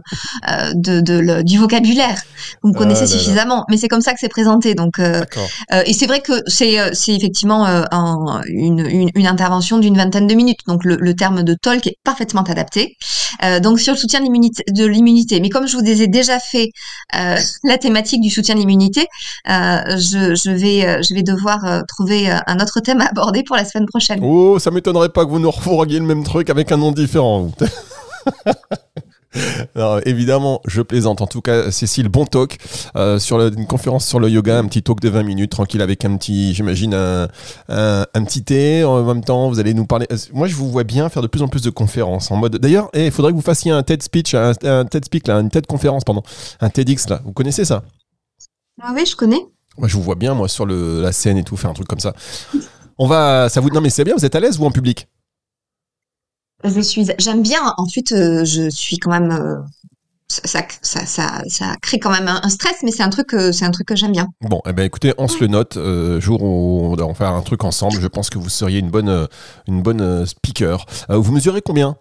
de, 0.74 1.00
de, 1.00 1.42
du 1.42 1.56
vocabulaire. 1.58 2.20
vous 2.62 2.68
me 2.68 2.74
Ah 2.74 2.78
connaissez 2.78 3.02
là. 3.02 3.06
suffisamment. 3.06 3.64
Mais 3.70 3.78
c'est 3.78 3.88
comme 3.88 4.02
ça 4.02 4.12
que 4.12 4.18
c'est 4.20 4.28
présenté. 4.28 4.74
Donc, 4.74 4.98
euh, 4.98 5.24
euh, 5.72 5.82
et 5.86 5.94
c'est 5.94 6.06
vrai 6.06 6.20
que 6.20 6.34
c'est 6.48 6.78
euh, 6.78 6.90
effectivement 7.08 7.66
euh, 7.66 7.84
un- 7.92 8.42
une, 8.46 8.80
une, 8.80 9.10
une 9.14 9.26
intervention 9.26 9.78
d'une 9.78 9.96
vingtaine 9.96 10.26
de 10.26 10.34
minutes. 10.34 10.60
Donc 10.66 10.84
le, 10.84 10.96
le 11.00 11.14
terme 11.14 11.44
de 11.44 11.54
talk 11.54 11.86
est 11.86 11.96
parfaitement 12.04 12.42
adapté. 12.42 12.96
Euh, 13.42 13.58
donc 13.58 13.80
sur 13.80 13.94
le 13.94 13.98
soutien 13.98 14.20
de 14.20 14.84
l'immunité. 14.86 15.40
Mais 15.40 15.48
comme 15.48 15.66
je 15.66 15.78
vous 15.78 15.82
ai 15.82 16.06
déjà 16.08 16.38
fait 16.38 16.68
euh, 17.14 17.36
la 17.64 17.78
thématique 17.78 18.20
du 18.20 18.28
soutien 18.28 18.54
de 18.54 18.60
l'immunité, 18.60 19.06
euh, 19.48 19.80
je, 19.96 20.34
je 20.34 20.50
vais 20.50 20.86
euh, 20.86 21.00
je 21.02 21.14
vais 21.14 21.22
devoir 21.22 21.64
euh, 21.64 21.80
trouver 21.88 22.30
euh, 22.30 22.36
un 22.46 22.56
autre 22.60 22.65
thème 22.80 23.00
à 23.00 23.06
aborder 23.08 23.42
pour 23.42 23.56
la 23.56 23.64
semaine 23.64 23.86
prochaine. 23.86 24.20
Oh, 24.22 24.58
ça 24.58 24.70
m'étonnerait 24.70 25.08
pas 25.10 25.24
que 25.24 25.30
vous 25.30 25.38
nous 25.40 25.50
refourguiez 25.50 25.98
le 25.98 26.04
même 26.06 26.24
truc 26.24 26.50
avec 26.50 26.70
un 26.72 26.76
nom 26.76 26.92
différent. 26.92 27.50
Non, 29.74 29.98
évidemment, 30.06 30.62
je 30.66 30.80
plaisante. 30.80 31.20
En 31.20 31.26
tout 31.26 31.42
cas, 31.42 31.70
Cécile, 31.70 32.08
bon 32.08 32.24
talk 32.24 32.56
euh, 32.96 33.18
sur 33.18 33.36
le- 33.36 33.52
une 33.54 33.66
conférence 33.66 34.06
sur 34.06 34.18
le 34.18 34.30
yoga, 34.30 34.58
un 34.58 34.64
petit 34.64 34.82
talk 34.82 35.00
de 35.00 35.10
20 35.10 35.24
minutes, 35.24 35.50
tranquille, 35.50 35.82
avec 35.82 36.06
un 36.06 36.16
petit, 36.16 36.54
j'imagine, 36.54 36.94
un, 36.94 37.28
un, 37.68 38.06
un 38.14 38.24
petit 38.24 38.42
thé. 38.44 38.82
En 38.84 39.02
même 39.04 39.22
temps, 39.22 39.50
vous 39.50 39.60
allez 39.60 39.74
nous 39.74 39.84
parler. 39.84 40.06
euh, 40.10 40.16
Moi, 40.32 40.46
je 40.46 40.54
vous 40.54 40.70
vois 40.70 40.84
bien 40.84 41.10
faire 41.10 41.20
de 41.20 41.26
plus 41.26 41.42
en 41.42 41.48
plus 41.48 41.60
de 41.60 41.68
conférences 41.68 42.30
en 42.30 42.36
mode. 42.36 42.56
D'ailleurs, 42.56 42.88
eh, 42.94 43.04
il 43.06 43.10
faudrait 43.12 43.32
que 43.32 43.36
vous 43.36 43.42
fassiez 43.42 43.72
un 43.72 43.82
TED 43.82 44.02
speech, 44.02 44.32
un, 44.34 44.52
un 44.64 44.86
TED 44.86 45.04
speak, 45.04 45.28
là, 45.28 45.38
une 45.38 45.50
TED 45.50 45.66
conférence, 45.66 46.02
pardon, 46.04 46.22
un 46.60 46.70
TEDx 46.70 47.06
là. 47.10 47.20
Vous 47.26 47.32
connaissez 47.34 47.66
ça? 47.66 47.82
Ah 48.80 48.92
oui, 48.94 49.04
je 49.04 49.16
connais. 49.16 49.44
Moi, 49.78 49.88
je 49.88 49.96
vous 49.96 50.02
vois 50.02 50.14
bien, 50.14 50.34
moi, 50.34 50.48
sur 50.48 50.66
le, 50.66 51.00
la 51.02 51.12
scène 51.12 51.36
et 51.36 51.44
tout, 51.44 51.56
faire 51.56 51.70
un 51.70 51.74
truc 51.74 51.86
comme 51.88 52.00
ça. 52.00 52.14
On 52.98 53.06
va, 53.06 53.48
ça 53.50 53.60
vous, 53.60 53.68
non 53.70 53.80
mais 53.80 53.90
c'est 53.90 54.04
bien. 54.04 54.14
Vous 54.16 54.24
êtes 54.24 54.34
à 54.34 54.40
l'aise 54.40 54.58
vous 54.58 54.64
en 54.64 54.70
public? 54.70 55.06
Je 56.64 56.80
suis, 56.80 57.06
j'aime 57.18 57.42
bien. 57.42 57.60
Ensuite, 57.76 58.12
euh, 58.12 58.44
je 58.44 58.70
suis 58.70 58.96
quand 58.98 59.10
même. 59.10 59.30
euh, 59.30 59.56
ça, 60.28 60.60
ça, 60.82 61.06
ça, 61.06 61.42
ça 61.46 61.74
crée 61.82 61.98
quand 62.00 62.10
même 62.10 62.26
un, 62.26 62.48
stress, 62.48 62.78
mais 62.82 62.90
c'est 62.90 63.02
un 63.04 63.10
truc, 63.10 63.28
que- 63.28 63.52
c'est 63.52 63.64
un 63.64 63.70
truc 63.70 63.86
que 63.86 63.94
j'aime 63.94 64.12
bien. 64.12 64.26
Bon, 64.40 64.60
eh 64.66 64.72
ben 64.72 64.82
écoutez, 64.84 65.12
on 65.18 65.28
se 65.28 65.38
le 65.40 65.46
note. 65.46 65.76
euh, 65.76 66.20
jour 66.20 66.42
où 66.42 66.80
on 66.90 66.94
va 66.96 67.14
faire 67.14 67.30
un 67.32 67.42
truc 67.42 67.62
ensemble, 67.62 68.00
je 68.00 68.08
pense 68.08 68.30
que 68.30 68.38
vous 68.38 68.48
seriez 68.48 68.80
une 68.80 68.90
bonne, 68.90 69.28
une 69.68 69.82
bonne 69.82 70.26
speaker. 70.26 70.84
Vous 71.08 71.30
mesurez 71.32 71.62
combien? 71.62 71.96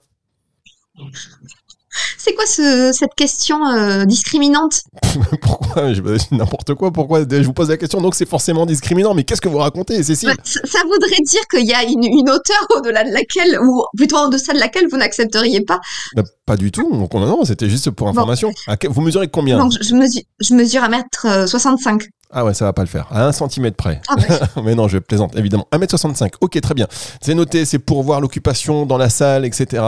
C'est 2.25 2.33
quoi 2.33 2.47
ce, 2.47 2.89
cette 2.91 3.13
question 3.13 3.67
euh, 3.67 4.03
discriminante? 4.05 4.81
Pourquoi? 5.41 5.91
N'importe 6.31 6.73
quoi. 6.73 6.91
Pourquoi? 6.91 7.19
Je 7.29 7.43
vous 7.43 7.53
pose 7.53 7.69
la 7.69 7.77
question. 7.77 8.01
Donc 8.01 8.15
c'est 8.15 8.27
forcément 8.27 8.65
discriminant. 8.65 9.13
Mais 9.13 9.23
qu'est-ce 9.23 9.41
que 9.41 9.47
vous 9.47 9.59
racontez, 9.59 10.01
Cécile? 10.01 10.29
Bah, 10.29 10.41
ça, 10.43 10.59
ça 10.65 10.79
voudrait 10.85 11.21
dire 11.23 11.41
qu'il 11.51 11.67
y 11.67 11.73
a 11.73 11.83
une, 11.83 12.03
une 12.03 12.27
hauteur 12.31 12.65
au-delà 12.75 13.03
de 13.03 13.11
laquelle, 13.11 13.59
ou 13.61 13.83
plutôt 13.95 14.15
en 14.15 14.29
deçà 14.29 14.53
de 14.53 14.57
laquelle 14.57 14.87
vous 14.89 14.97
n'accepteriez 14.97 15.61
pas. 15.61 15.79
Bah, 16.15 16.23
Pas 16.47 16.57
du 16.57 16.71
tout. 16.71 16.89
Donc, 16.91 17.13
non, 17.13 17.27
non, 17.27 17.45
c'était 17.45 17.69
juste 17.69 17.91
pour 17.91 18.07
information. 18.07 18.51
À 18.65 18.75
vous 18.89 19.01
mesurez 19.01 19.27
combien? 19.27 19.59
Donc, 19.59 19.73
je, 19.79 19.93
mesure, 19.93 20.23
je 20.39 20.55
mesure 20.55 20.83
un 20.83 20.89
mètre 20.89 21.27
euh, 21.27 21.45
65. 21.45 22.07
Ah 22.37 22.43
ouais, 22.43 22.53
ça 22.53 22.65
va 22.65 22.73
pas 22.73 22.81
le 22.81 22.89
faire. 22.89 23.07
À 23.11 23.25
un 23.25 23.31
centimètre 23.31 23.77
près. 23.77 24.01
Ah 24.09 24.15
ouais. 24.17 24.39
Mais 24.63 24.75
non, 24.75 24.89
je 24.89 24.97
plaisante, 24.97 25.37
évidemment. 25.37 25.65
1m65. 25.71 26.33
Ok, 26.41 26.59
très 26.59 26.73
bien. 26.73 26.85
C'est 27.21 27.33
noté, 27.33 27.63
c'est 27.63 27.79
pour 27.79 28.03
voir 28.03 28.19
l'occupation 28.19 28.85
dans 28.85 28.97
la 28.97 29.09
salle, 29.09 29.45
etc. 29.45 29.81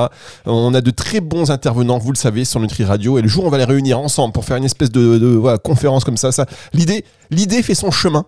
On 0.46 0.74
a 0.74 0.80
de 0.80 0.92
très 0.92 1.20
bons 1.20 1.52
intervenants, 1.52 1.98
vous 1.98 2.14
le 2.14 2.18
savez, 2.18 2.46
sur 2.46 2.62
Nutri 2.62 2.86
Radio. 2.86 3.20
Et 3.20 3.22
le 3.22 3.28
jour, 3.28 3.44
on 3.44 3.50
va 3.50 3.58
les 3.58 3.66
réunir 3.66 4.00
ensemble 4.00 4.32
pour 4.32 4.46
faire 4.46 4.56
une 4.56 4.64
espèce 4.64 4.92
de, 4.92 5.18
de, 5.18 5.28
voilà, 5.28 5.58
conférence 5.58 6.06
comme 6.06 6.16
ça. 6.16 6.32
ça. 6.32 6.46
L'idée, 6.72 7.04
l'idée 7.32 7.62
fait 7.62 7.76
son 7.76 7.92
chemin. 7.92 8.26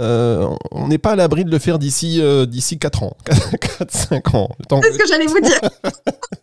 Euh, 0.00 0.48
on 0.72 0.88
n'est 0.88 0.98
pas 0.98 1.12
à 1.12 1.16
l'abri 1.16 1.44
de 1.44 1.50
le 1.50 1.58
faire 1.58 1.78
d'ici 1.78 2.20
euh, 2.20 2.46
d'ici 2.46 2.78
4 2.78 3.02
ans. 3.04 3.16
4-5 3.26 4.36
ans. 4.36 4.48
C'est 4.82 4.92
ce 4.92 4.98
que 4.98 5.06
j'allais 5.06 5.26
vous 5.26 5.40
dire. 5.40 5.60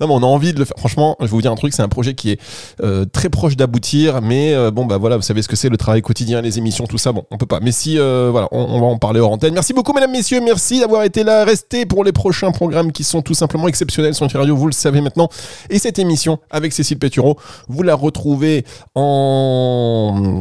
non, 0.00 0.06
mais 0.06 0.14
on 0.14 0.22
a 0.22 0.26
envie 0.26 0.52
de 0.52 0.58
le 0.58 0.64
faire. 0.64 0.76
Franchement, 0.78 1.16
je 1.20 1.26
vais 1.26 1.30
vous 1.30 1.42
dire 1.42 1.52
un 1.52 1.56
truc, 1.56 1.72
c'est 1.72 1.82
un 1.82 1.88
projet 1.88 2.14
qui 2.14 2.32
est 2.32 2.40
euh, 2.82 3.04
très 3.04 3.28
proche 3.28 3.56
d'aboutir, 3.56 4.20
mais 4.22 4.54
euh, 4.54 4.70
bon, 4.70 4.86
bah 4.86 4.98
voilà, 4.98 5.16
vous 5.16 5.22
savez 5.22 5.42
ce 5.42 5.48
que 5.48 5.56
c'est 5.56 5.68
le 5.68 5.76
travail 5.76 6.02
quotidien, 6.02 6.40
les 6.40 6.58
émissions, 6.58 6.86
tout 6.86 6.98
ça. 6.98 7.12
Bon, 7.12 7.24
on 7.30 7.36
peut 7.36 7.46
pas. 7.46 7.60
Mais 7.60 7.72
si, 7.72 7.98
euh, 7.98 8.28
voilà, 8.30 8.48
on, 8.52 8.80
va 8.80 8.86
en 8.86 8.98
parler 8.98 9.20
hors 9.20 9.32
antenne. 9.32 9.54
Merci 9.54 9.72
beaucoup, 9.72 9.92
mesdames, 9.92 10.10
messieurs. 10.10 10.40
Merci 10.40 10.80
d'avoir 10.80 11.04
été 11.04 11.24
là. 11.24 11.44
Restez 11.44 11.86
pour 11.86 12.04
les 12.04 12.12
prochains 12.12 12.52
programmes 12.52 12.92
qui 12.92 13.04
sont 13.04 13.22
tout 13.22 13.34
simplement 13.34 13.68
exceptionnels 13.68 14.14
sur 14.14 14.30
Radio. 14.30 14.56
Vous 14.56 14.66
le 14.66 14.72
savez 14.72 15.00
maintenant. 15.00 15.28
Et 15.70 15.78
cette 15.78 15.98
émission 15.98 16.38
avec 16.50 16.72
Cécile 16.72 16.98
Pétureau, 16.98 17.38
vous 17.68 17.82
la 17.82 17.94
retrouvez 17.94 18.64
en, 18.94 20.32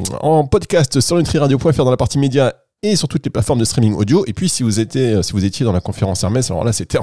podcast 0.50 1.00
sur 1.00 1.18
nutriradio.fr 1.18 1.84
dans 1.84 1.92
la 1.92 1.98
partie 1.98 2.18
médias 2.18 2.54
et 2.82 2.96
sur 2.96 3.08
toutes 3.08 3.26
les 3.26 3.32
plateformes 3.32 3.60
de 3.60 3.66
streaming 3.66 3.94
audio. 3.96 4.26
Et 4.28 4.34
puis, 4.34 4.50
si 4.50 4.64
vous 4.64 4.80
étiez, 4.80 5.24
si 5.24 5.32
vous 5.32 5.46
étiez 5.46 5.66
dans 5.66 5.72
la 5.72 5.82
conférence 5.82 6.24
Hermès, 6.24 6.50
alors 6.52 6.64
là, 6.64 6.74
c'était 6.74 7.00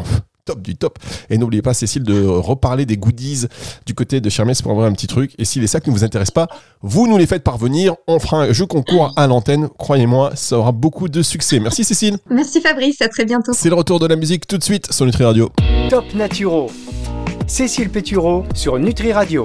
top 0.50 0.62
du 0.62 0.74
top. 0.74 0.98
Et 1.30 1.38
n'oubliez 1.38 1.62
pas, 1.62 1.74
Cécile, 1.74 2.02
de 2.02 2.26
reparler 2.26 2.86
des 2.86 2.96
goodies 2.96 3.46
du 3.86 3.94
côté 3.94 4.20
de 4.20 4.30
Hermès 4.36 4.60
pour 4.62 4.72
avoir 4.72 4.86
un 4.86 4.92
petit 4.92 5.06
truc. 5.06 5.32
Et 5.38 5.44
si 5.44 5.60
les 5.60 5.68
sacs 5.68 5.86
ne 5.86 5.92
vous 5.92 6.02
intéressent 6.02 6.34
pas, 6.34 6.48
vous 6.82 7.06
nous 7.06 7.16
les 7.16 7.26
faites 7.26 7.44
parvenir. 7.44 7.94
On 8.08 8.18
fera 8.18 8.42
un 8.42 8.52
jeu 8.52 8.66
concours 8.66 9.12
à 9.16 9.28
l'antenne. 9.28 9.68
Croyez-moi, 9.78 10.32
ça 10.34 10.58
aura 10.58 10.72
beaucoup 10.72 11.08
de 11.08 11.22
succès. 11.22 11.60
Merci, 11.60 11.84
Cécile. 11.84 12.18
Merci 12.28 12.60
Fabrice, 12.60 13.00
à 13.00 13.08
très 13.08 13.24
bientôt. 13.24 13.52
C'est 13.54 13.68
le 13.68 13.76
retour 13.76 14.00
de 14.00 14.06
la 14.06 14.16
musique 14.16 14.46
tout 14.48 14.58
de 14.58 14.64
suite 14.64 14.92
sur 14.92 15.06
Nutri 15.06 15.24
Radio. 15.24 15.50
Top 15.88 16.04
Naturo. 16.14 16.68
Cécile 17.46 17.90
Pétureau 17.90 18.44
sur 18.54 18.78
Nutri 18.78 19.12
Radio. 19.12 19.38